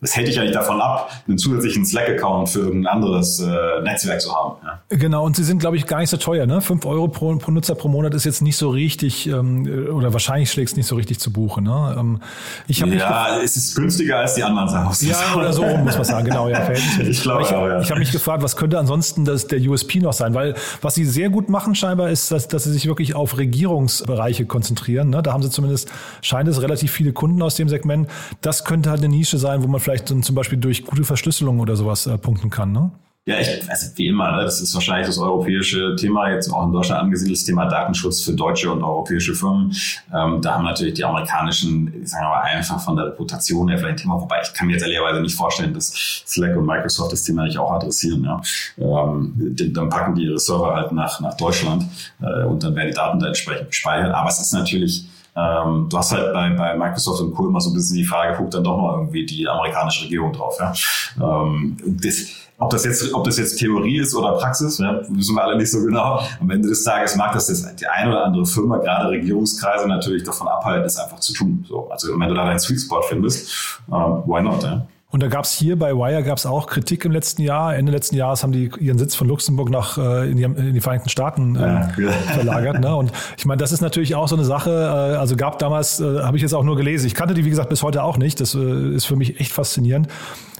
das 0.00 0.14
hält 0.14 0.28
dich 0.28 0.36
ja 0.36 0.42
nicht 0.42 0.54
davon 0.54 0.80
ab, 0.80 1.10
einen 1.26 1.38
zusätzlichen 1.38 1.86
Slack-Account 1.86 2.50
für 2.50 2.58
irgendein 2.60 2.94
anderes 2.94 3.40
äh, 3.40 3.80
Netzwerk 3.82 4.20
zu 4.20 4.34
haben. 4.34 4.56
Ja. 4.62 4.80
Genau, 4.90 5.24
und 5.24 5.36
sie 5.36 5.44
sind, 5.44 5.58
glaube 5.58 5.78
ich, 5.78 5.86
gar 5.86 6.00
nicht 6.00 6.10
so 6.10 6.18
teuer. 6.18 6.46
Ne? 6.46 6.60
Fünf 6.60 6.84
Euro 6.84 7.08
pro, 7.08 7.34
pro 7.36 7.50
Nutzer 7.50 7.74
pro 7.74 7.88
Monat 7.88 8.12
ist 8.14 8.24
jetzt 8.24 8.42
nicht 8.42 8.58
so 8.58 8.68
richtig, 8.68 9.26
ähm, 9.26 9.88
oder 9.90 10.12
wahrscheinlich 10.12 10.50
schlägt 10.50 10.70
es 10.70 10.76
nicht 10.76 10.86
so 10.86 10.96
richtig 10.96 11.18
zu 11.18 11.32
Buche. 11.32 11.62
Ne? 11.62 11.96
Ähm, 11.98 12.20
ich 12.68 12.80
ja, 12.80 13.38
es 13.42 13.56
ist 13.56 13.74
günstiger 13.74 14.18
als 14.18 14.34
die 14.34 14.42
anderen 14.42 14.68
Sachen. 14.68 15.08
Ja, 15.08 15.16
oder 15.34 15.52
so 15.52 15.62
rum 15.62 15.84
muss 15.84 15.96
man 15.96 16.04
sagen, 16.04 16.26
genau. 16.26 16.48
Ja, 16.48 16.70
ich 17.00 17.22
glaube 17.22 17.42
ich, 17.42 17.50
ja. 17.50 17.80
Ich 17.80 17.90
habe 17.90 18.00
mich 18.00 18.12
gefragt, 18.12 18.42
was 18.42 18.56
könnte 18.56 18.78
ansonsten 18.78 19.24
das, 19.24 19.46
der 19.46 19.60
USP 19.60 20.00
noch 20.00 20.12
sein? 20.12 20.34
Weil 20.34 20.54
was 20.82 20.94
sie 20.94 21.06
sehr 21.06 21.30
gut 21.30 21.48
machen 21.48 21.74
scheinbar 21.74 22.10
ist, 22.10 22.30
dass, 22.30 22.48
dass 22.48 22.64
sie 22.64 22.72
sich 22.72 22.86
wirklich 22.86 23.14
auf 23.14 23.38
Regierungsbereiche 23.38 24.44
konzentrieren. 24.44 25.08
Ne? 25.08 25.22
Da 25.22 25.32
haben 25.32 25.42
sie 25.42 25.50
zumindest, 25.50 25.90
scheint 26.20 26.48
es, 26.48 26.60
relativ 26.60 26.92
viele 26.92 27.14
Kunden 27.14 27.40
aus 27.40 27.54
dem 27.54 27.70
Segment. 27.70 28.08
Das 28.42 28.64
könnte 28.64 28.90
halt 28.90 29.00
eine 29.00 29.08
Nische 29.08 29.38
sein, 29.38 29.62
wo 29.62 29.68
man 29.68 29.80
vielleicht 29.86 30.08
zum 30.08 30.34
Beispiel 30.34 30.58
durch 30.58 30.84
gute 30.84 31.04
Verschlüsselung 31.04 31.60
oder 31.60 31.76
sowas 31.76 32.06
äh, 32.06 32.18
punkten 32.18 32.50
kann, 32.50 32.72
ne? 32.72 32.90
Ja, 33.28 33.40
ich, 33.40 33.68
also 33.68 33.86
wie 33.96 34.06
immer, 34.06 34.36
ne, 34.36 34.44
das 34.44 34.60
ist 34.60 34.72
wahrscheinlich 34.72 35.08
das 35.08 35.18
europäische 35.18 35.96
Thema, 35.96 36.30
jetzt 36.30 36.48
auch 36.48 36.64
in 36.64 36.72
Deutschland 36.72 37.02
angesiedeltes 37.02 37.44
Thema 37.44 37.66
Datenschutz 37.66 38.22
für 38.22 38.32
deutsche 38.32 38.70
und 38.70 38.84
europäische 38.84 39.34
Firmen. 39.34 39.74
Ähm, 40.14 40.40
da 40.40 40.54
haben 40.54 40.64
natürlich 40.64 40.94
die 40.94 41.04
amerikanischen, 41.04 41.92
sagen 42.04 42.24
wir 42.24 42.28
mal, 42.28 42.42
einfach 42.42 42.80
von 42.80 42.94
der 42.94 43.06
Reputation 43.06 43.68
her 43.68 43.78
vielleicht 43.78 43.94
ein 43.94 44.02
Thema, 44.02 44.20
wobei 44.20 44.36
ich 44.42 44.52
kann 44.52 44.68
mir 44.68 44.74
jetzt 44.74 44.82
ehrlicherweise 44.82 45.20
nicht 45.20 45.34
vorstellen, 45.34 45.74
dass 45.74 45.92
Slack 46.24 46.56
und 46.56 46.66
Microsoft 46.66 47.12
das 47.12 47.24
Thema 47.24 47.44
nicht 47.44 47.58
auch 47.58 47.72
adressieren. 47.72 48.22
Ja. 48.24 48.40
Ähm, 48.78 49.34
dann 49.72 49.88
packen 49.88 50.14
die 50.14 50.22
ihre 50.22 50.38
Server 50.38 50.74
halt 50.74 50.92
nach, 50.92 51.20
nach 51.20 51.36
Deutschland 51.36 51.84
äh, 52.22 52.44
und 52.44 52.62
dann 52.62 52.76
werden 52.76 52.88
die 52.88 52.94
Daten 52.94 53.18
da 53.18 53.26
entsprechend 53.26 53.68
gespeichert. 53.68 54.14
Aber 54.14 54.28
es 54.28 54.40
ist 54.40 54.52
natürlich 54.52 55.04
ähm, 55.36 55.86
du 55.90 55.98
hast 55.98 56.12
halt 56.12 56.32
bei, 56.32 56.48
bei 56.50 56.76
Microsoft 56.76 57.20
und 57.20 57.34
Co. 57.34 57.48
immer 57.48 57.60
so 57.60 57.70
ein 57.70 57.74
bisschen 57.74 57.96
die 57.96 58.04
Frage, 58.04 58.36
guckt 58.36 58.54
dann 58.54 58.64
doch 58.64 58.80
mal 58.80 58.94
irgendwie 58.98 59.26
die 59.26 59.46
amerikanische 59.46 60.04
Regierung 60.04 60.32
drauf. 60.32 60.56
Ja? 60.58 60.72
Ähm, 61.20 61.76
das, 61.84 62.28
ob 62.58 62.70
das 62.70 62.84
jetzt, 62.86 63.12
ob 63.12 63.24
das 63.24 63.36
jetzt 63.36 63.58
Theorie 63.58 63.98
ist 63.98 64.14
oder 64.14 64.32
Praxis, 64.32 64.78
ja, 64.78 65.00
wissen 65.08 65.34
wir 65.34 65.44
alle 65.44 65.58
nicht 65.58 65.70
so 65.70 65.82
genau. 65.82 66.20
Am 66.40 66.50
Ende 66.50 66.68
des 66.68 66.82
Tages 66.84 67.14
mag 67.16 67.34
das 67.34 67.48
jetzt 67.48 67.80
die 67.80 67.86
eine 67.86 68.10
oder 68.10 68.24
andere 68.24 68.46
Firma, 68.46 68.78
gerade 68.78 69.10
Regierungskreise, 69.10 69.86
natürlich 69.86 70.22
davon 70.22 70.48
abhalten, 70.48 70.86
es 70.86 70.96
einfach 70.96 71.20
zu 71.20 71.34
tun. 71.34 71.64
So, 71.68 71.90
also 71.90 72.18
wenn 72.18 72.28
du 72.28 72.34
da 72.34 72.46
deinen 72.46 72.58
Sweet 72.58 72.80
Spot 72.80 73.02
findest, 73.02 73.82
ähm, 73.92 74.22
why 74.24 74.40
not? 74.40 74.62
Ja? 74.62 74.86
Und 75.10 75.22
da 75.22 75.28
gab 75.28 75.44
es 75.44 75.52
hier 75.52 75.78
bei 75.78 75.94
Wire 75.94 76.24
gab 76.24 76.36
es 76.36 76.46
auch 76.46 76.66
Kritik 76.66 77.04
im 77.04 77.12
letzten 77.12 77.42
Jahr. 77.42 77.76
Ende 77.76 77.92
letzten 77.92 78.16
Jahres 78.16 78.42
haben 78.42 78.50
die 78.50 78.70
ihren 78.80 78.98
Sitz 78.98 79.14
von 79.14 79.28
Luxemburg 79.28 79.70
nach 79.70 79.98
äh, 79.98 80.30
in, 80.30 80.36
die, 80.36 80.42
in, 80.42 80.74
die, 80.74 80.80
Vereinigten 80.80 81.10
Staaten 81.10 81.54
äh, 81.54 81.60
ja. 81.60 81.88
verlagert. 82.34 82.80
Ne? 82.80 82.94
Und 82.94 83.12
ich 83.38 83.46
meine, 83.46 83.58
das 83.58 83.70
ist 83.70 83.80
natürlich 83.80 84.16
auch 84.16 84.26
so 84.26 84.34
eine 84.34 84.44
Sache. 84.44 84.70
Äh, 84.70 85.16
also 85.16 85.36
gab 85.36 85.60
damals, 85.60 86.00
äh, 86.00 86.22
habe 86.22 86.36
ich 86.36 86.42
jetzt 86.42 86.54
auch 86.54 86.64
nur 86.64 86.76
gelesen. 86.76 87.06
Ich 87.06 87.14
kannte 87.14 87.34
die 87.34 87.44
wie 87.44 87.50
gesagt 87.50 87.68
bis 87.68 87.84
heute 87.84 88.02
auch 88.02 88.18
nicht. 88.18 88.40
Das 88.40 88.54
äh, 88.56 88.94
ist 88.94 89.04
für 89.04 89.16
mich 89.16 89.38
echt 89.40 89.52
faszinierend. 89.52 90.08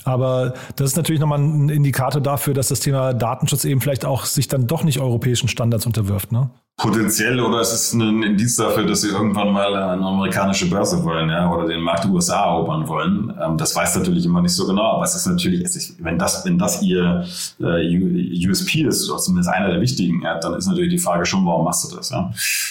Aber 0.05 0.55
das 0.77 0.91
ist 0.91 0.97
natürlich 0.97 1.21
nochmal 1.21 1.41
ein 1.41 1.69
Indikator 1.69 2.23
dafür, 2.23 2.55
dass 2.55 2.69
das 2.69 2.79
Thema 2.79 3.13
Datenschutz 3.13 3.65
eben 3.65 3.81
vielleicht 3.81 4.05
auch 4.05 4.25
sich 4.25 4.47
dann 4.47 4.69
doch 4.69 4.85
nicht 4.85 5.01
europäischen 5.01 5.49
Standards 5.49 5.87
unterwirft. 5.87 6.31
Ne? 6.31 6.51
Potenziell 6.79 7.41
oder 7.41 7.61
es 7.61 7.73
ist 7.73 7.95
ein 7.95 8.23
Indiz 8.23 8.57
dafür, 8.57 8.85
dass 8.85 9.01
sie 9.01 9.09
irgendwann 9.09 9.51
mal 9.51 9.75
eine 9.75 10.05
amerikanische 10.05 10.69
Börse 10.69 11.03
wollen, 11.05 11.31
ja, 11.31 11.51
oder 11.51 11.67
den 11.67 11.81
Markt 11.81 12.05
USA 12.05 12.45
erobern 12.45 12.87
wollen. 12.87 13.33
Ähm, 13.43 13.57
das 13.57 13.75
weiß 13.75 13.97
natürlich 13.97 14.27
immer 14.27 14.43
nicht 14.43 14.53
so 14.53 14.67
genau, 14.67 14.97
aber 14.97 15.05
es 15.05 15.15
ist 15.15 15.27
natürlich, 15.27 15.65
wenn 16.01 16.19
das, 16.19 16.45
wenn 16.45 16.59
das 16.59 16.83
ihr 16.83 17.25
äh, 17.61 18.47
USP 18.47 18.83
ist, 18.83 19.09
oder 19.09 19.19
zumindest 19.19 19.49
einer 19.49 19.71
der 19.71 19.81
wichtigen, 19.81 20.21
ja, 20.23 20.39
dann 20.39 20.53
ist 20.53 20.67
natürlich 20.67 20.91
die 20.91 20.99
Frage 20.99 21.25
schon, 21.25 21.47
warum 21.47 21.65
machst 21.65 21.91
du 21.91 21.97
das, 21.97 22.11
ja. 22.11 22.31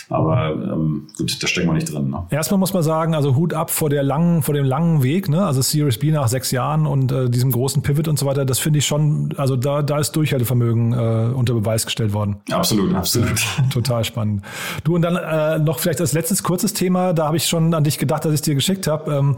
Aber 0.09 0.51
ähm, 0.51 1.07
gut, 1.17 1.41
da 1.41 1.47
stecken 1.47 1.67
wir 1.67 1.73
nicht 1.73 1.91
drin. 1.91 2.11
Ne? 2.11 2.27
Erstmal 2.29 2.59
muss 2.59 2.73
man 2.73 2.83
sagen, 2.83 3.15
also 3.15 3.35
Hut 3.35 3.55
ab 3.55 3.71
vor 3.71 3.89
der 3.89 4.03
langen, 4.03 4.43
vor 4.43 4.53
dem 4.53 4.65
langen 4.65 5.01
Weg, 5.01 5.29
ne? 5.29 5.43
Also 5.43 5.63
Series 5.63 5.97
B 5.97 6.11
nach 6.11 6.27
sechs 6.27 6.51
Jahren 6.51 6.85
und 6.85 7.11
äh, 7.11 7.27
diesem 7.27 7.51
großen 7.51 7.81
Pivot 7.81 8.07
und 8.07 8.19
so 8.19 8.27
weiter, 8.27 8.45
das 8.45 8.59
finde 8.59 8.77
ich 8.77 8.85
schon, 8.85 9.33
also 9.37 9.55
da, 9.55 9.81
da 9.81 9.97
ist 9.97 10.15
Durchhaltevermögen 10.15 10.93
äh, 10.93 11.33
unter 11.33 11.55
Beweis 11.55 11.85
gestellt 11.85 12.13
worden. 12.13 12.35
Absolut, 12.51 12.93
absolut. 12.93 13.43
Total 13.71 13.94
total 13.95 14.03
spannend. 14.03 14.45
Du, 14.83 14.95
und 14.95 15.01
dann 15.01 15.15
äh, 15.15 15.59
noch 15.59 15.79
vielleicht 15.79 16.01
als 16.01 16.13
letztes 16.13 16.43
kurzes 16.43 16.73
Thema, 16.73 17.13
da 17.13 17.27
habe 17.27 17.37
ich 17.37 17.45
schon 17.45 17.73
an 17.73 17.83
dich 17.83 17.97
gedacht, 17.97 18.25
dass 18.25 18.33
ich 18.33 18.41
dir 18.41 18.55
geschickt 18.55 18.87
habe. 18.87 19.13
Ähm, 19.13 19.37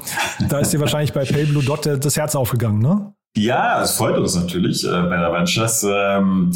da 0.49 0.59
ist 0.59 0.73
dir 0.73 0.79
wahrscheinlich 0.79 1.13
bei 1.13 1.23
PayBlue 1.25 1.63
Dot 1.63 1.85
das 1.85 2.17
Herz 2.17 2.35
aufgegangen, 2.35 2.79
ne? 2.79 3.13
Ja, 3.37 3.83
es 3.83 3.91
freut 3.91 4.17
uns 4.17 4.35
natürlich 4.35 4.83
äh, 4.83 4.87
bei 4.87 5.15
der 5.15 5.31
Ventures, 5.31 5.83
ähm, 5.83 6.51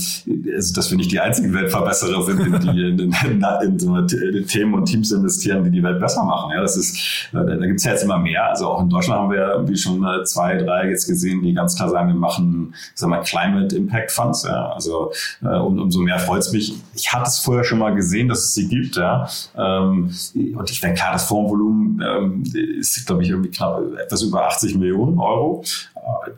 also, 0.56 0.74
dass 0.74 0.90
wir 0.90 0.98
nicht 0.98 1.12
die 1.12 1.20
einzigen 1.20 1.54
Weltverbesserer 1.54 2.24
sind, 2.24 2.64
die 2.64 2.70
in, 2.70 3.00
in, 3.00 3.46
in, 3.64 3.80
so 3.80 4.02
Themen 4.02 4.74
und 4.74 4.86
Teams 4.86 5.12
investieren, 5.12 5.64
die 5.64 5.70
die 5.70 5.84
Welt 5.84 6.00
besser 6.00 6.24
machen. 6.24 6.52
Ja, 6.52 6.62
das 6.62 6.78
ist, 6.78 7.30
äh, 7.34 7.46
da 7.46 7.68
gibt's 7.68 7.84
ja 7.84 7.92
jetzt 7.92 8.04
immer 8.04 8.18
mehr. 8.18 8.50
Also 8.50 8.68
auch 8.68 8.82
in 8.82 8.90
Deutschland 8.90 9.22
haben 9.22 9.32
wir 9.32 9.52
irgendwie 9.52 9.78
schon 9.78 10.04
äh, 10.04 10.24
zwei, 10.24 10.58
drei 10.58 10.90
jetzt 10.90 11.06
gesehen, 11.06 11.44
die 11.44 11.54
ganz 11.54 11.76
klar 11.76 11.90
sagen, 11.90 12.08
wir 12.08 12.16
machen, 12.16 12.74
sag 12.96 13.10
mal, 13.10 13.22
Climate 13.22 13.76
Impact 13.76 14.12
Funds. 14.12 14.44
Ja, 14.44 14.72
also 14.72 15.12
äh, 15.44 15.48
und 15.60 15.80
umso 15.80 16.00
mehr 16.00 16.18
freut's 16.18 16.52
mich. 16.52 16.74
Ich 16.96 17.14
hatte 17.14 17.28
es 17.28 17.40
vorher 17.40 17.64
schon 17.64 17.78
mal 17.78 17.94
gesehen, 17.94 18.28
dass 18.28 18.40
es 18.40 18.54
sie 18.56 18.68
gibt. 18.68 18.96
Ja, 18.96 19.30
ähm, 19.56 20.10
und 20.34 20.72
ich 20.72 20.82
denke 20.82 20.98
klar, 20.98 21.14
das 21.14 21.26
Fondsvolumen 21.26 22.02
ähm, 22.02 22.44
ist, 22.80 23.06
glaube 23.06 23.22
ich, 23.22 23.30
irgendwie 23.30 23.52
knapp 23.52 23.84
etwas 24.04 24.24
über 24.24 24.48
80 24.48 24.78
Millionen 24.78 25.20
Euro 25.20 25.64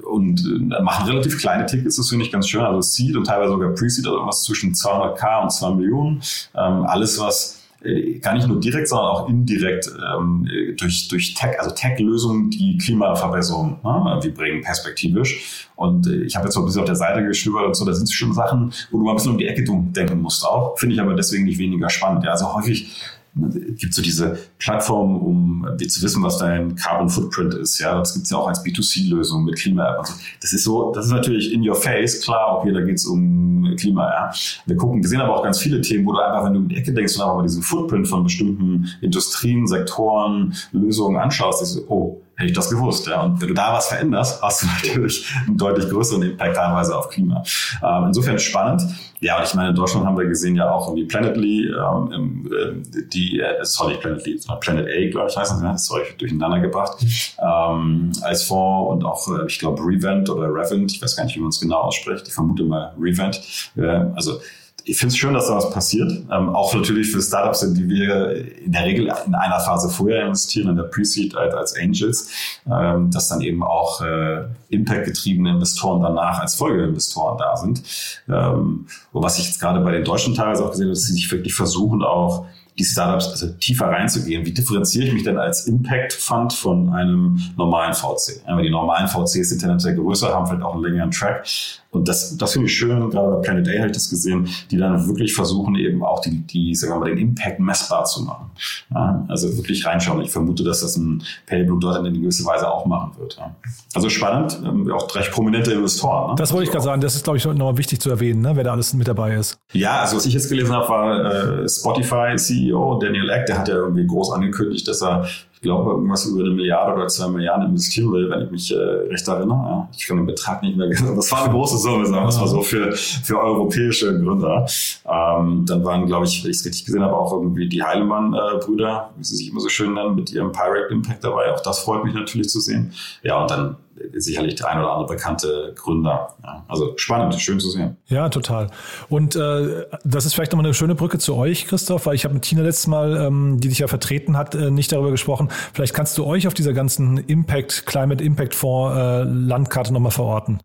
und 0.09 0.39
äh, 0.45 0.81
machen 0.81 1.07
relativ 1.09 1.39
kleine 1.39 1.65
Tickets, 1.65 1.95
das 1.95 2.09
finde 2.09 2.25
ich 2.25 2.31
ganz 2.31 2.47
schön. 2.47 2.61
Also 2.61 2.81
Seed 2.81 3.15
und 3.15 3.25
teilweise 3.25 3.51
sogar 3.51 3.69
Pre-Seed, 3.69 4.05
also 4.05 4.17
irgendwas 4.17 4.43
zwischen 4.43 4.73
200k 4.73 5.43
und 5.43 5.51
2 5.51 5.75
Millionen. 5.75 6.21
Ähm, 6.55 6.85
alles, 6.85 7.19
was 7.19 7.63
äh, 7.83 8.19
gar 8.19 8.33
nicht 8.33 8.47
nur 8.47 8.59
direkt, 8.59 8.87
sondern 8.87 9.07
auch 9.07 9.29
indirekt 9.29 9.91
ähm, 10.15 10.47
durch, 10.77 11.07
durch 11.09 11.33
Tech, 11.33 11.59
also 11.59 11.73
Tech-Lösungen, 11.75 12.49
die 12.49 12.77
Klimaverbesserung 12.77 13.79
ne, 13.83 14.19
die 14.23 14.29
bringen, 14.29 14.61
perspektivisch. 14.61 15.69
Und 15.75 16.07
äh, 16.07 16.23
ich 16.23 16.35
habe 16.35 16.45
jetzt 16.45 16.55
mal 16.55 16.61
ein 16.61 16.65
bisschen 16.65 16.81
auf 16.81 16.87
der 16.87 16.95
Seite 16.95 17.25
gestöbert 17.25 17.65
und 17.65 17.75
so, 17.75 17.85
da 17.85 17.93
sind 17.93 18.09
schon 18.11 18.33
Sachen, 18.33 18.73
wo 18.91 18.99
du 18.99 19.03
mal 19.03 19.11
ein 19.11 19.15
bisschen 19.15 19.31
um 19.31 19.37
die 19.37 19.47
Ecke 19.47 19.63
denken 19.65 20.21
musst 20.21 20.45
auch. 20.45 20.77
Finde 20.77 20.95
ich 20.95 21.01
aber 21.01 21.13
deswegen 21.13 21.43
nicht 21.43 21.57
weniger 21.57 21.89
spannend. 21.89 22.23
Ja, 22.23 22.31
also 22.31 22.53
häufig 22.53 22.89
gibt 23.35 23.93
so 23.93 24.01
diese 24.01 24.37
Plattform, 24.59 25.17
um 25.17 25.67
zu 25.87 26.01
wissen, 26.03 26.21
was 26.21 26.37
dein 26.37 26.75
Carbon 26.75 27.09
Footprint 27.09 27.55
ist. 27.55 27.79
Ja, 27.79 27.97
das 27.97 28.13
gibt's 28.13 28.29
ja 28.29 28.37
auch 28.37 28.47
als 28.47 28.63
B2C-Lösung 28.63 29.43
mit 29.45 29.55
Klima-App 29.55 30.05
so. 30.05 30.13
Das 30.41 30.53
ist 30.53 30.63
so, 30.63 30.91
das 30.91 31.07
ist 31.07 31.11
natürlich 31.11 31.51
in 31.51 31.67
your 31.67 31.75
face, 31.75 32.21
klar, 32.21 32.59
okay, 32.59 32.71
da 32.71 32.81
geht's 32.81 33.05
um 33.05 33.75
Klima, 33.77 34.09
ja. 34.09 34.31
Wir 34.65 34.75
gucken, 34.75 35.01
wir 35.01 35.09
sehen 35.09 35.21
aber 35.21 35.37
auch 35.37 35.43
ganz 35.43 35.59
viele 35.59 35.81
Themen, 35.81 36.05
wo 36.05 36.13
du 36.13 36.19
einfach, 36.19 36.45
wenn 36.45 36.53
du 36.53 36.59
um 36.59 36.67
die 36.67 36.75
Ecke 36.75 36.93
denkst 36.93 37.15
und 37.15 37.21
aber 37.21 37.43
diesen 37.43 37.63
Footprint 37.63 38.07
von 38.07 38.23
bestimmten 38.23 38.87
Industrien, 39.01 39.67
Sektoren, 39.67 40.53
Lösungen 40.71 41.17
anschaust, 41.19 41.61
ist 41.63 41.81
oh, 41.87 42.21
hätte 42.35 42.49
ich 42.49 42.55
das 42.55 42.69
gewusst. 42.69 43.07
Ja. 43.07 43.21
Und 43.21 43.41
wenn 43.41 43.47
du 43.47 43.53
da 43.53 43.73
was 43.73 43.87
veränderst, 43.87 44.41
hast 44.41 44.63
du 44.63 44.67
natürlich 44.75 45.25
einen 45.45 45.57
deutlich 45.57 45.89
größeren 45.89 46.21
Impact 46.23 46.55
teilweise 46.55 46.97
auf 46.97 47.09
Klima. 47.09 47.43
Ähm, 47.83 48.05
insofern 48.07 48.39
spannend. 48.39 48.83
Ja, 49.19 49.37
und 49.37 49.45
ich 49.45 49.53
meine, 49.53 49.69
in 49.69 49.75
Deutschland 49.75 50.05
haben 50.05 50.17
wir 50.17 50.25
gesehen 50.25 50.55
ja 50.55 50.69
auch 50.69 50.87
irgendwie 50.87 51.05
Planetly, 51.05 51.69
ähm, 51.69 52.49
äh, 52.51 53.03
die, 53.07 53.39
äh, 53.39 53.63
sorry, 53.63 53.95
Planetly, 53.95 54.41
Planet 54.59 54.85
A, 54.85 55.09
glaube 55.09 55.29
ich, 55.29 55.37
heißt 55.37 55.53
das, 55.61 55.85
sorry, 55.85 56.03
durcheinander 56.17 56.59
gebracht, 56.59 56.97
ähm, 57.39 58.11
als 58.21 58.43
Fonds 58.43 58.91
und 58.91 59.05
auch, 59.05 59.25
äh, 59.29 59.45
ich 59.47 59.59
glaube, 59.59 59.81
Revent 59.81 60.29
oder 60.29 60.53
Revent, 60.53 60.91
ich 60.91 61.01
weiß 61.01 61.15
gar 61.15 61.23
nicht, 61.23 61.37
wie 61.37 61.39
man 61.39 61.49
es 61.49 61.59
genau 61.61 61.77
ausspricht, 61.77 62.27
ich 62.27 62.33
vermute 62.33 62.63
mal 62.63 62.93
Revent, 62.99 63.41
äh, 63.77 63.85
also 64.13 64.41
ich 64.85 64.97
finde 64.97 65.13
es 65.13 65.17
schön, 65.17 65.33
dass 65.33 65.47
da 65.47 65.55
was 65.55 65.69
passiert. 65.71 66.11
Ähm, 66.31 66.49
auch 66.49 66.73
natürlich 66.73 67.11
für 67.11 67.21
Startups, 67.21 67.63
in 67.63 67.73
die 67.73 67.87
wir 67.87 68.57
in 68.57 68.71
der 68.71 68.85
Regel 68.85 69.11
in 69.25 69.35
einer 69.35 69.59
Phase 69.59 69.89
vorher 69.89 70.25
investieren, 70.25 70.69
in 70.69 70.75
der 70.75 70.83
Pre-Seed 70.83 71.35
als, 71.35 71.53
als 71.53 71.75
Angels, 71.77 72.29
ähm, 72.69 73.09
dass 73.09 73.29
dann 73.29 73.41
eben 73.41 73.63
auch 73.63 74.01
äh, 74.01 74.43
Impact-getriebene 74.69 75.51
Investoren 75.51 76.01
danach 76.01 76.39
als 76.39 76.55
Folgeinvestoren 76.55 77.37
da 77.37 77.55
sind. 77.55 77.83
Ähm, 78.27 78.87
und 79.11 79.23
was 79.23 79.39
ich 79.39 79.45
jetzt 79.45 79.59
gerade 79.59 79.79
bei 79.79 79.91
den 79.91 80.03
Deutschen 80.03 80.35
teilweise 80.35 80.65
auch 80.65 80.71
gesehen 80.71 80.85
habe, 80.85 80.95
dass 80.95 81.03
sie 81.03 81.13
sich 81.13 81.31
wirklich 81.31 81.55
versuchen, 81.55 82.03
auch 82.03 82.45
die 82.77 82.83
Startups 82.83 83.29
also 83.29 83.49
tiefer 83.53 83.85
reinzugehen. 83.85 84.45
Wie 84.45 84.51
differenziere 84.51 85.05
ich 85.05 85.13
mich 85.13 85.23
denn 85.23 85.37
als 85.37 85.67
Impact 85.67 86.13
Fund 86.13 86.53
von 86.53 86.89
einem 86.89 87.39
normalen 87.55 87.93
VC? 87.93 88.41
Ja, 88.47 88.59
die 88.59 88.69
normalen 88.69 89.07
VCs 89.07 89.49
sind 89.49 89.59
tendenziell 89.59 89.95
größer, 89.95 90.33
haben 90.33 90.47
vielleicht 90.47 90.63
auch 90.63 90.73
einen 90.73 90.83
längeren 90.83 91.11
Track. 91.11 91.45
Und 91.93 92.07
das, 92.07 92.35
das 92.37 92.53
finde 92.53 92.67
ich 92.67 92.75
schön, 92.75 93.09
gerade 93.11 93.35
bei 93.35 93.41
Planet 93.41 93.67
A 93.67 93.71
habe 93.77 93.87
ich 93.87 93.93
das 93.93 94.09
gesehen, 94.09 94.49
die 94.71 94.77
dann 94.77 95.07
wirklich 95.07 95.33
versuchen, 95.35 95.75
eben 95.75 96.03
auch 96.03 96.21
die, 96.21 96.39
die 96.39 96.73
sagen 96.73 96.93
wir 96.93 96.99
mal, 96.99 97.09
den 97.09 97.19
Impact 97.19 97.59
messbar 97.59 98.03
zu 98.05 98.23
machen. 98.23 98.49
Ja, 98.93 99.23
also 99.27 99.55
wirklich 99.57 99.85
reinschauen. 99.85 100.21
Ich 100.21 100.31
vermute, 100.31 100.63
dass 100.63 100.81
das 100.81 100.97
ein 100.97 101.23
Payblue 101.45 101.79
dort 101.79 102.05
in 102.05 102.21
gewisser 102.21 102.45
Weise 102.45 102.71
auch 102.71 102.85
machen 102.85 103.11
wird. 103.19 103.37
Ja. 103.37 103.55
Also 103.93 104.09
spannend, 104.09 104.59
ähm, 104.65 104.91
auch 104.91 105.13
recht 105.15 105.31
prominente 105.31 105.71
Investoren. 105.71 106.31
Ne? 106.31 106.35
Das 106.35 106.51
wollte 106.51 106.65
ich 106.65 106.71
gerade 106.71 106.83
sagen. 106.83 107.01
Das 107.01 107.15
ist, 107.15 107.23
glaube 107.23 107.37
ich, 107.37 107.45
nochmal 107.45 107.77
wichtig 107.77 108.01
zu 108.01 108.09
erwähnen, 108.09 108.41
ne? 108.41 108.55
wer 108.55 108.63
da 108.63 108.71
alles 108.71 108.93
mit 108.93 109.07
dabei 109.07 109.35
ist. 109.35 109.59
Ja, 109.73 110.01
also 110.01 110.17
was 110.17 110.25
ich 110.25 110.33
jetzt 110.33 110.49
gelesen 110.49 110.73
habe, 110.73 110.89
war 110.89 111.61
äh, 111.61 111.69
Spotify 111.69 112.35
CEO 112.35 112.97
Daniel 112.99 113.29
Eck, 113.29 113.45
der 113.45 113.59
hat 113.59 113.67
ja 113.67 113.75
irgendwie 113.75 114.07
groß 114.07 114.31
angekündigt, 114.31 114.87
dass 114.87 115.03
er 115.03 115.27
glaube, 115.63 115.91
irgendwas 115.91 116.25
über 116.27 116.41
eine 116.41 116.51
Milliarde 116.51 116.93
oder 116.93 117.07
zwei 117.07 117.27
Milliarden 117.29 117.69
investieren 117.69 118.11
will, 118.11 118.29
wenn 118.29 118.45
ich 118.45 118.51
mich 118.51 118.71
äh, 118.71 118.77
recht 118.77 119.27
erinnere. 119.27 119.57
Ja, 119.57 119.89
ich 119.97 120.07
kann 120.07 120.17
den 120.17 120.27
Betrag 120.27 120.61
nicht 120.61 120.77
mehr 120.77 120.87
genau. 120.87 121.15
Das 121.15 121.31
war 121.31 121.43
eine 121.43 121.53
große 121.53 121.77
Summe, 121.77 122.05
sagen 122.05 122.23
wir 122.23 122.29
es 122.29 122.37
mal 122.37 122.47
so, 122.47 122.61
für, 122.61 122.91
für 122.91 123.39
europäische 123.39 124.19
Gründer. 124.19 124.67
Ähm, 125.05 125.65
dann 125.65 125.83
waren, 125.83 126.05
glaube 126.05 126.25
ich, 126.25 126.43
wenn 126.43 126.51
ich 126.51 126.57
es 126.57 126.65
richtig 126.65 126.85
gesehen 126.85 127.01
habe, 127.01 127.15
auch 127.15 127.33
irgendwie 127.33 127.67
die 127.67 127.81
Heilemann-Brüder, 127.81 129.09
wie 129.17 129.23
sie 129.23 129.37
sich 129.37 129.49
immer 129.49 129.61
so 129.61 129.69
schön 129.69 129.93
nennen, 129.95 130.15
mit 130.15 130.31
ihrem 130.31 130.51
Pirate 130.51 130.91
Impact 130.91 131.23
dabei. 131.23 131.51
Auch 131.51 131.61
das 131.61 131.79
freut 131.79 132.03
mich 132.03 132.13
natürlich 132.13 132.49
zu 132.49 132.59
sehen. 132.59 132.93
Ja, 133.23 133.41
und 133.41 133.49
dann 133.49 133.77
sicherlich 134.15 134.55
der 134.55 134.69
ein 134.69 134.79
oder 134.79 134.91
andere 134.91 135.15
bekannte 135.15 135.73
Gründer. 135.75 136.35
Ja, 136.43 136.63
also 136.67 136.93
spannend, 136.97 137.35
schön 137.35 137.59
zu 137.59 137.69
sehen. 137.69 137.97
Ja, 138.07 138.29
total. 138.29 138.67
Und 139.09 139.35
äh, 139.35 139.85
das 140.03 140.25
ist 140.25 140.33
vielleicht 140.33 140.51
nochmal 140.51 140.65
eine 140.65 140.73
schöne 140.73 140.95
Brücke 140.95 141.17
zu 141.19 141.35
euch, 141.35 141.67
Christoph, 141.67 142.05
weil 142.05 142.15
ich 142.15 142.25
habe 142.25 142.33
mit 142.33 142.43
Tina 142.43 142.61
letztes 142.61 142.87
Mal, 142.87 143.17
ähm, 143.17 143.59
die 143.59 143.69
dich 143.69 143.79
ja 143.79 143.87
vertreten 143.87 144.37
hat, 144.37 144.55
äh, 144.55 144.71
nicht 144.71 144.91
darüber 144.91 145.11
gesprochen. 145.11 145.49
Vielleicht 145.73 145.93
kannst 145.93 146.17
du 146.17 146.25
euch 146.25 146.47
auf 146.47 146.53
dieser 146.53 146.73
ganzen 146.73 147.17
Impact, 147.17 147.85
Climate 147.85 148.23
Impact 148.23 148.55
Fonds 148.55 148.97
äh, 148.97 149.23
Landkarte 149.23 149.93
nochmal 149.93 150.11
verorten. 150.11 150.59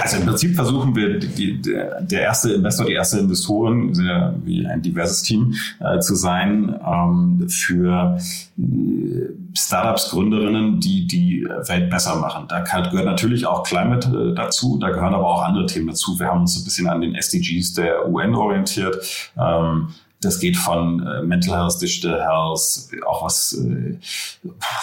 Also 0.00 0.18
im 0.18 0.26
Prinzip 0.26 0.54
versuchen 0.54 0.94
wir, 0.96 1.18
die, 1.18 1.60
der, 1.60 2.20
erste 2.20 2.52
Investor, 2.52 2.86
die 2.86 2.92
erste 2.92 3.18
Investorin, 3.18 3.92
wie 4.44 4.66
ein 4.66 4.82
diverses 4.82 5.22
Team 5.22 5.54
äh, 5.80 5.98
zu 6.00 6.14
sein, 6.14 6.74
ähm, 6.86 7.46
für 7.48 8.18
äh, 8.58 8.62
Startups, 9.54 10.10
Gründerinnen, 10.10 10.80
die 10.80 11.06
die 11.06 11.46
Welt 11.66 11.90
besser 11.90 12.16
machen. 12.16 12.46
Da 12.48 12.60
gehört 12.60 12.92
natürlich 12.92 13.46
auch 13.46 13.62
Climate 13.64 14.32
äh, 14.32 14.34
dazu, 14.34 14.78
da 14.78 14.90
gehören 14.90 15.14
aber 15.14 15.26
auch 15.26 15.42
andere 15.42 15.66
Themen 15.66 15.88
dazu. 15.88 16.18
Wir 16.18 16.26
haben 16.26 16.42
uns 16.42 16.56
ein 16.58 16.64
bisschen 16.64 16.88
an 16.88 17.00
den 17.00 17.14
SDGs 17.14 17.74
der 17.74 18.08
UN 18.08 18.34
orientiert. 18.34 19.30
Ähm, 19.38 19.88
das 20.20 20.40
geht 20.40 20.56
von 20.56 21.06
äh, 21.06 21.22
Mental 21.22 21.54
Health, 21.54 21.80
Digital 21.80 22.20
Health, 22.20 22.88
auch 23.06 23.24
was, 23.24 23.52
äh, 23.52 23.98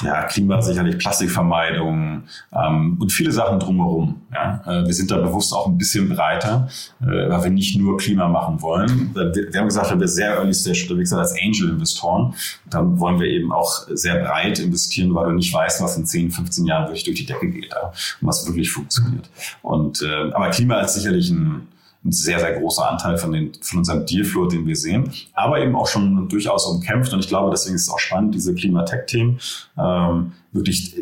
ja, 0.04 0.24
Klima 0.24 0.62
sicherlich, 0.62 1.00
Plastikvermeidung 1.00 2.24
ähm, 2.54 2.98
und 3.00 3.12
viele 3.12 3.32
Sachen 3.32 3.60
drumherum. 3.60 4.22
Ja. 4.32 4.62
Äh, 4.66 4.86
wir 4.86 4.94
sind 4.94 5.10
da 5.10 5.18
bewusst 5.18 5.54
auch 5.54 5.68
ein 5.68 5.78
bisschen 5.78 6.10
breiter, 6.10 6.68
äh, 7.02 7.06
weil 7.06 7.44
wir 7.46 7.50
nicht 7.50 7.78
nur 7.78 7.98
Klima 7.98 8.28
machen 8.28 8.62
wollen. 8.62 9.12
Wir, 9.16 9.34
wir 9.52 9.60
haben 9.60 9.68
gesagt, 9.68 10.00
wir 10.00 10.08
sehr 10.08 10.36
early 10.36 10.54
stage 10.54 10.84
unterwegs 10.84 11.10
sind 11.10 11.20
als 11.20 11.34
Angel-Investoren, 11.34 12.36
dann 12.70 13.00
wollen 13.00 13.20
wir 13.20 13.28
eben 13.28 13.52
auch 13.52 13.88
sehr 13.90 14.24
breit 14.24 14.60
investieren, 14.60 15.16
weil 15.16 15.30
du 15.30 15.32
nicht 15.34 15.54
weißt, 15.54 15.82
was 15.82 15.98
in 15.98 16.06
10, 16.06 16.30
15 16.30 16.66
Jahren 16.66 16.86
wirklich 16.86 17.06
durch 17.06 17.18
die 17.18 17.26
Decke 17.26 17.50
geht 17.50 17.72
ja, 17.72 17.88
und 17.88 18.28
was 18.28 18.46
wirklich 18.46 18.72
funktioniert. 18.72 19.30
Und 19.64 20.02
äh, 20.04 20.32
aber 20.32 20.50
Klima 20.50 20.80
ist 20.82 20.94
sicherlich 20.94 21.32
ein 21.32 21.68
ein 22.06 22.12
sehr, 22.12 22.40
sehr 22.40 22.60
großer 22.60 22.90
Anteil 22.90 23.18
von, 23.18 23.32
den, 23.32 23.52
von 23.62 23.80
unserem 23.80 24.06
Dealflow, 24.06 24.48
den 24.48 24.68
wir 24.68 24.76
sehen, 24.76 25.12
aber 25.34 25.60
eben 25.60 25.76
auch 25.76 25.88
schon 25.88 26.28
durchaus 26.28 26.66
umkämpft. 26.66 27.14
Und 27.14 27.20
ich 27.20 27.28
glaube, 27.28 27.50
deswegen 27.52 27.76
ist 27.76 27.84
es 27.84 27.90
auch 27.90 28.00
spannend, 28.00 28.36
diese 28.36 28.54
Klimatech-Themen, 28.54 29.40
ähm, 29.78 30.34
wirklich 30.52 30.96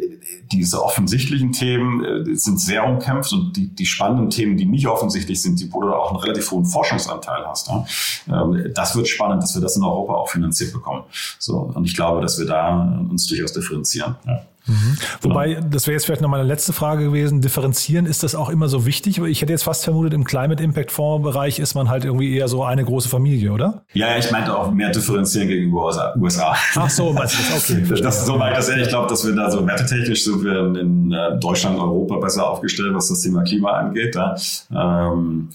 diese 0.51 0.83
offensichtlichen 0.83 1.51
Themen 1.51 2.03
äh, 2.03 2.35
sind 2.35 2.59
sehr 2.59 2.85
umkämpft 2.85 3.33
und 3.33 3.55
die, 3.57 3.67
die 3.67 3.85
spannenden 3.85 4.29
Themen, 4.29 4.57
die 4.57 4.65
nicht 4.65 4.87
offensichtlich 4.87 5.41
sind, 5.41 5.59
die, 5.59 5.71
wo 5.73 5.81
du 5.81 5.93
auch 5.93 6.11
einen 6.11 6.19
relativ 6.19 6.51
hohen 6.51 6.65
Forschungsanteil 6.65 7.45
hast, 7.47 7.67
ja, 7.67 7.85
ähm, 8.27 8.71
das 8.73 8.95
wird 8.95 9.07
spannend, 9.07 9.43
dass 9.43 9.55
wir 9.55 9.61
das 9.61 9.75
in 9.75 9.83
Europa 9.83 10.13
auch 10.13 10.29
finanziert 10.29 10.73
bekommen. 10.73 11.03
So, 11.39 11.57
und 11.73 11.85
ich 11.85 11.95
glaube, 11.95 12.21
dass 12.21 12.39
wir 12.39 12.45
da 12.45 13.03
uns 13.09 13.27
durchaus 13.27 13.53
differenzieren. 13.53 14.15
Ja. 14.25 14.45
Mhm. 14.67 14.97
Wobei, 15.21 15.55
das 15.55 15.87
wäre 15.87 15.93
jetzt 15.93 16.05
vielleicht 16.05 16.21
noch 16.21 16.29
meine 16.29 16.43
letzte 16.43 16.73
Frage 16.73 17.05
gewesen. 17.05 17.41
Differenzieren, 17.41 18.05
ist 18.05 18.23
das 18.23 18.35
auch 18.35 18.49
immer 18.49 18.67
so 18.67 18.85
wichtig? 18.85 19.19
Ich 19.19 19.41
hätte 19.41 19.51
jetzt 19.51 19.63
fast 19.63 19.83
vermutet, 19.83 20.13
im 20.13 20.23
Climate 20.23 20.61
Impact 20.61 20.91
Fonds 20.91 21.23
Bereich 21.23 21.59
ist 21.59 21.73
man 21.73 21.89
halt 21.89 22.05
irgendwie 22.05 22.35
eher 22.35 22.47
so 22.47 22.63
eine 22.63 22.83
große 22.83 23.09
Familie, 23.09 23.51
oder? 23.51 23.83
Ja, 23.93 24.17
ich 24.17 24.31
meinte 24.31 24.57
auch 24.57 24.71
mehr 24.71 24.91
differenzieren 24.91 25.47
gegenüber 25.47 25.91
USA. 26.19 26.55
Ach 26.75 26.89
so, 26.89 27.11
meinst 27.13 27.35
du 27.35 27.53
das? 27.53 27.71
Okay. 27.71 28.01
das, 28.01 28.25
so 28.25 28.37
meine 28.37 28.51
ich 28.51 28.57
das 28.57 28.69
ja. 28.69 28.77
Ich 28.77 28.89
glaube, 28.89 29.07
dass 29.07 29.25
wir 29.25 29.35
da 29.35 29.49
so 29.49 29.65
wertetechnisch 29.65 30.23
sind 30.23 30.43
wir 30.43 30.79
in 30.79 31.11
äh, 31.11 31.39
Deutschland, 31.39 31.79
Europa 31.79 32.17
besser 32.17 32.49
aufgestellt, 32.49 32.93
was 32.93 33.09
das 33.09 33.21
Thema 33.21 33.43
Klima 33.43 33.71
angeht. 33.71 34.15
Ja. 34.15 34.35
Ähm, 34.71 35.49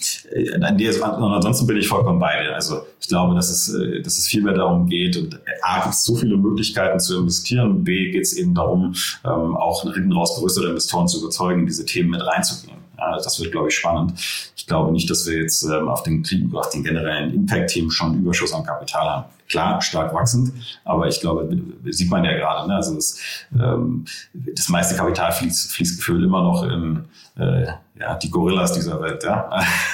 ansonsten 0.94 1.66
bin 1.66 1.76
ich 1.76 1.88
vollkommen 1.88 2.18
bei 2.18 2.42
dir. 2.42 2.54
Also 2.54 2.82
ich 3.00 3.08
glaube, 3.08 3.34
dass 3.34 3.50
es, 3.50 3.72
äh, 3.72 4.02
dass 4.02 4.18
es 4.18 4.26
viel 4.26 4.42
mehr 4.42 4.54
darum 4.54 4.88
geht 4.88 5.16
und 5.16 5.38
A, 5.62 5.82
gibt 5.82 5.94
es 5.94 6.04
so 6.04 6.16
viele 6.16 6.36
Möglichkeiten 6.36 6.98
zu 7.00 7.20
investieren, 7.20 7.84
B, 7.84 8.10
geht 8.10 8.22
es 8.22 8.32
eben 8.36 8.54
darum, 8.54 8.94
ähm, 9.24 9.56
auch 9.56 9.82
hinten 9.82 10.12
raus 10.12 10.36
größere 10.38 10.68
Investoren 10.68 11.08
zu 11.08 11.20
überzeugen, 11.20 11.66
diese 11.66 11.84
Themen 11.84 12.10
mit 12.10 12.26
reinzugehen. 12.26 12.76
Ja, 12.98 13.16
das 13.16 13.40
wird, 13.40 13.52
glaube 13.52 13.68
ich, 13.68 13.74
spannend. 13.74 14.14
Ich 14.56 14.66
glaube 14.66 14.90
nicht, 14.92 15.08
dass 15.10 15.26
wir 15.26 15.40
jetzt 15.42 15.62
ähm, 15.64 15.88
auf, 15.88 16.02
den, 16.02 16.24
auf 16.54 16.70
den 16.70 16.82
generellen 16.82 17.34
Impact-Themen 17.34 17.90
schon 17.90 18.18
Überschuss 18.18 18.52
an 18.52 18.64
Kapital 18.64 19.08
haben. 19.08 19.24
Klar, 19.48 19.80
stark 19.80 20.12
wachsend, 20.12 20.52
aber 20.84 21.06
ich 21.06 21.20
glaube, 21.20 21.48
sieht 21.84 22.10
man 22.10 22.24
ja 22.24 22.32
gerade. 22.32 22.68
Ne? 22.68 22.74
Also 22.74 22.96
das, 22.96 23.20
ähm, 23.54 24.04
das 24.32 24.68
meiste 24.68 24.96
Kapital 24.96 25.30
fließt, 25.30 25.72
fließt 25.72 25.98
gefühlt 25.98 26.24
immer 26.24 26.42
noch 26.42 26.64
in 26.64 27.04
äh, 27.38 27.66
ja, 27.98 28.14
die 28.16 28.30
Gorillas 28.30 28.72
dieser 28.72 29.00
Welt. 29.00 29.22
Ja? 29.22 29.48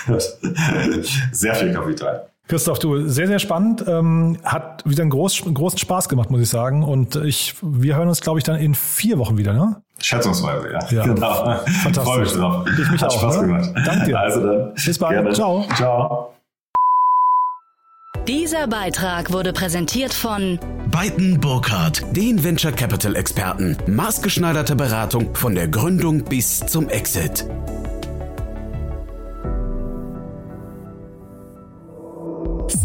Sehr 1.33 1.55
viel 1.55 1.73
Kapital. 1.73 2.32
Christoph, 2.53 2.81
du, 2.81 3.09
sehr, 3.09 3.29
sehr 3.29 3.39
spannend. 3.39 3.83
Ähm, 3.89 4.37
hat 4.45 4.83
wieder 4.85 5.01
einen 5.01 5.11
groß, 5.11 5.45
großen 5.55 5.79
Spaß 5.79 6.11
gemacht, 6.11 6.31
muss 6.31 6.43
ich 6.43 6.51
sagen. 6.51 6.85
Und 6.85 7.17
ich, 7.17 7.55
wir 7.63 7.97
hören 7.97 8.09
uns, 8.09 8.21
glaube 8.21 8.41
ich, 8.41 8.45
dann 8.45 8.57
in 8.57 8.75
vier 8.75 9.19
Wochen 9.19 9.39
wieder, 9.39 9.55
ne? 9.55 9.81
Schätzungsweise, 9.99 10.71
ja. 10.71 10.79
ja. 10.91 11.03
Genau. 11.03 11.33
Fantastisch. 11.83 12.05
Freue 12.05 12.21
mich 12.21 12.33
drauf. 12.35 12.67
Ich 12.79 12.91
mich 12.91 13.01
Hat 13.01 13.09
auch. 13.09 13.19
Spaß 13.21 13.41
ne? 13.41 13.47
gemacht. 13.47 13.71
Danke 13.87 14.05
dir. 14.05 14.21
Also 14.21 14.47
dann. 14.47 14.75
Bis 14.75 14.99
bald. 14.99 15.13
Gerne. 15.15 15.33
Ciao. 15.33 15.65
Ciao. 15.77 16.35
Dieser 18.29 18.67
Beitrag 18.67 19.33
wurde 19.33 19.55
präsentiert 19.55 20.13
von 20.13 20.59
Beiten 20.91 21.41
Burkhardt, 21.41 22.05
den 22.15 22.45
Venture 22.45 22.73
Capital 22.73 23.17
Experten. 23.17 23.79
Maßgeschneiderte 23.87 24.77
Beratung 24.77 25.35
von 25.35 25.55
der 25.55 25.69
Gründung 25.69 26.23
bis 26.25 26.61
zum 26.67 26.91
Exit. 26.91 27.47